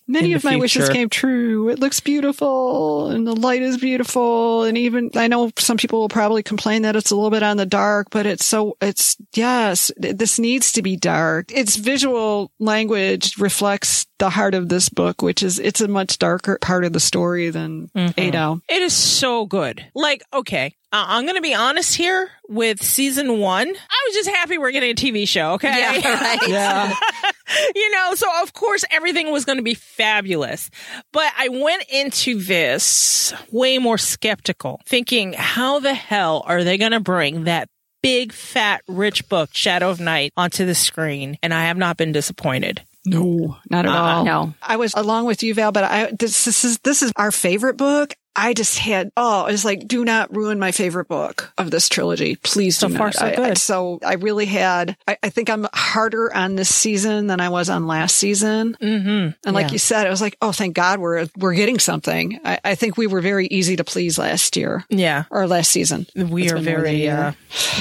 [0.09, 1.69] Many of the my wishes came true.
[1.69, 4.63] It looks beautiful and the light is beautiful.
[4.65, 7.57] And even, I know some people will probably complain that it's a little bit on
[7.57, 11.51] the dark, but it's so, it's, yes, this needs to be dark.
[11.51, 16.59] Its visual language reflects the heart of this book, which is, it's a much darker
[16.61, 18.21] part of the story than Mm-hmm.
[18.21, 18.61] Ada.
[18.69, 19.85] It is so good.
[19.95, 23.68] Like, okay, uh, I'm going to be honest here with season one.
[23.68, 25.55] I was just happy we're getting a TV show.
[25.55, 25.68] Okay.
[25.68, 26.49] Yeah, right.
[26.49, 26.95] Yeah.
[27.74, 30.70] you know, so of course everything was going to be fabulous.
[31.12, 36.93] But I went into this way more skeptical, thinking, how the hell are they going
[36.93, 37.68] to bring that
[38.03, 41.37] big, fat, rich book, Shadow of Night, onto the screen?
[41.43, 42.82] And I have not been disappointed.
[43.05, 44.24] No, not at all.
[44.24, 44.55] No.
[44.61, 47.76] I was along with you, Val, but I this, this is this is our favorite
[47.76, 48.14] book.
[48.37, 52.37] I just had oh, it's like do not ruin my favorite book of this trilogy,
[52.37, 52.76] please.
[52.76, 53.14] So do far, not.
[53.14, 53.59] so I- I- good.
[53.59, 54.97] so I really had.
[55.09, 58.76] I, I think I'm harder on this season than I was on last season.
[58.80, 59.30] Mm-hmm.
[59.47, 59.72] And like Yeah.
[59.72, 62.39] you said, it was like, oh, thank God we're we're getting something.
[62.45, 65.24] I, I think we were very easy to please last year Yeah.
[65.30, 66.07] or last season.
[66.14, 67.16] We It's are been more than a very, year.
[67.16, 67.32] uh,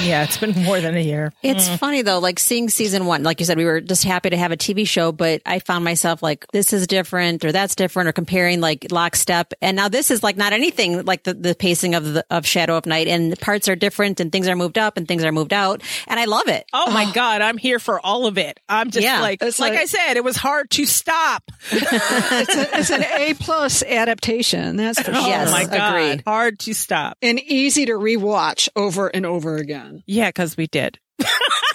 [0.04, 1.34] yeah, it's been more than a year.
[1.44, 4.38] It's funny though, like seeing season one, like you said, we were just happy to
[4.38, 8.08] have a TV show, but I found myself like, this is different or that's different
[8.10, 9.54] or comparing like lockstep.
[9.62, 12.78] And now this is like not anything like the, the pacing of the, of Shadow
[12.78, 15.54] of Night and parts are different and things are moved up and things are moved
[15.54, 15.82] out.
[16.08, 16.66] And I love it.
[16.74, 18.60] Oh my God, I'm here for all of it.
[18.70, 19.22] I'm just Yeah.
[19.22, 21.44] like, like, like- I said, it was hard to stop.
[21.72, 24.76] it's, a, it's an A plus adaptation.
[24.78, 25.28] That's for oh sure.
[25.28, 25.50] Yes.
[25.50, 26.24] oh my God, agreed.
[26.26, 27.18] hard to stop.
[27.22, 30.04] and easy to rewatch over and over again.
[30.06, 31.00] Yeah, because we did.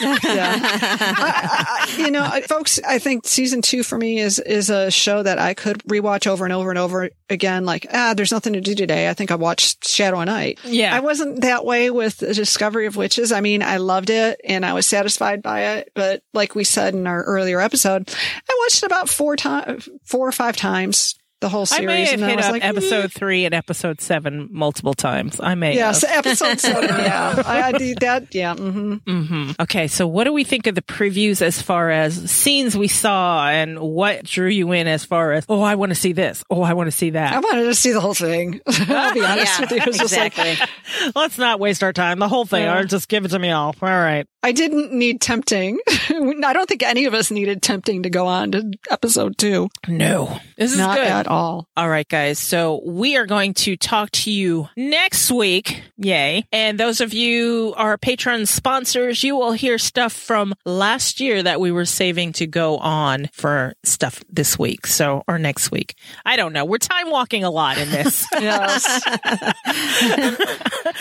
[0.03, 5.23] I- I- you know, folks, I think season two for me is is a show
[5.23, 7.65] that I could rewatch over and over and over again.
[7.65, 9.09] Like, ah, there's nothing to do today.
[9.09, 10.59] I think I watched Shadow and Night.
[10.65, 10.95] Yeah.
[10.95, 13.33] I wasn't that way with the Discovery of Witches.
[13.33, 15.91] I mean, I loved it and I was satisfied by it.
[15.95, 18.09] But like we said in our earlier episode,
[18.49, 21.87] I watched it about four times, four or five times the whole I series.
[21.87, 25.41] may have and hit up like, episode "Mm." three and episode seven multiple times.
[25.43, 25.75] I may.
[25.75, 26.27] Yes, have.
[26.27, 26.89] episode seven.
[26.89, 28.35] Yeah, I, I did that.
[28.35, 28.55] Yeah.
[28.55, 28.93] Mm-hmm.
[29.07, 29.51] Mm-hmm.
[29.63, 33.49] Okay, so what do we think of the previews as far as scenes we saw
[33.49, 36.45] and what drew you in as far as, oh, I want to see this.
[36.51, 37.33] Oh, I want to see that.
[37.33, 38.61] I wanted to see the whole thing.
[38.67, 39.77] I'll be honest Yeah, with you.
[39.79, 41.11] It was just like, exactly.
[41.15, 42.19] Let's not waste our time.
[42.19, 42.65] The whole thing.
[42.65, 42.79] Yeah.
[42.79, 43.75] Or just give it to me all.
[43.81, 44.27] All right.
[44.43, 45.79] I didn't need tempting.
[45.89, 49.69] I don't think any of us needed tempting to go on to episode two.
[49.87, 50.39] No.
[50.57, 51.27] This is Not good.
[51.31, 51.69] All.
[51.77, 52.39] All right, guys.
[52.39, 55.83] So we are going to talk to you next week.
[55.97, 56.45] Yay.
[56.53, 61.61] And those of you are Patreon sponsors, you will hear stuff from last year that
[61.61, 64.87] we were saving to go on for stuff this week.
[64.87, 65.95] So, or next week.
[66.25, 66.65] I don't know.
[66.65, 68.27] We're time walking a lot in this.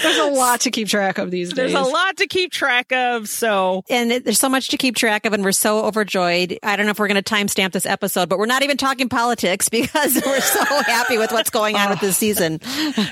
[0.02, 1.56] There's a lot to keep track of these days.
[1.56, 3.28] There's a lot to keep track of.
[3.28, 6.60] So And it, there's so much to keep track of, and we're so overjoyed.
[6.64, 9.10] I don't know if we're going to timestamp this episode, but we're not even talking
[9.10, 12.60] politics because we're so happy with what's going on with this season.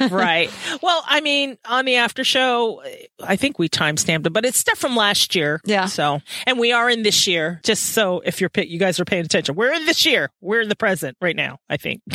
[0.10, 0.50] right.
[0.82, 2.84] Well, I mean, on the after show,
[3.22, 5.62] I think we time stamped it, but it's stuff from last year.
[5.66, 5.86] Yeah.
[5.86, 7.60] So, and we are in this year.
[7.64, 10.30] Just so if you're, you guys are paying attention, we're in this year.
[10.42, 11.60] We're in the present right now.
[11.70, 12.02] I think.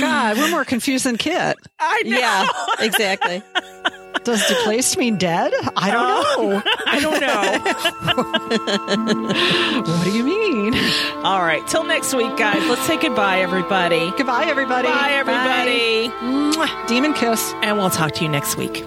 [0.00, 1.56] God, we're more confused than Kit.
[1.78, 2.18] I know.
[2.18, 2.48] Yeah,
[2.80, 3.42] exactly.
[4.24, 5.52] Does displaced mean dead?
[5.76, 6.62] I don't uh, know.
[6.86, 7.58] I don't know.
[9.98, 10.74] What do you mean?
[11.24, 11.66] All right.
[11.66, 12.66] Till next week, guys.
[12.68, 14.10] Let's say goodbye, everybody.
[14.16, 14.88] Goodbye, everybody.
[14.88, 16.08] Bye, everybody.
[16.08, 16.86] Mwah.
[16.86, 17.52] Demon kiss.
[17.62, 18.84] And we'll talk to you next week.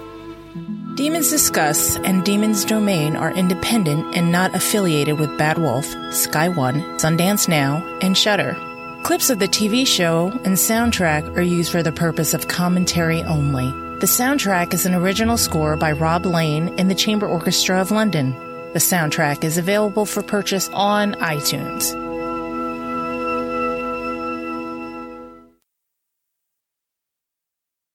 [0.94, 6.82] Demons Discuss and Demons Domain are independent and not affiliated with Bad Wolf, Sky One,
[6.98, 8.54] Sundance Now, and Shudder.
[9.02, 13.72] Clips of the TV show and soundtrack are used for the purpose of commentary only.
[14.02, 18.32] The soundtrack is an original score by Rob Lane and the Chamber Orchestra of London.
[18.72, 22.11] The soundtrack is available for purchase on iTunes.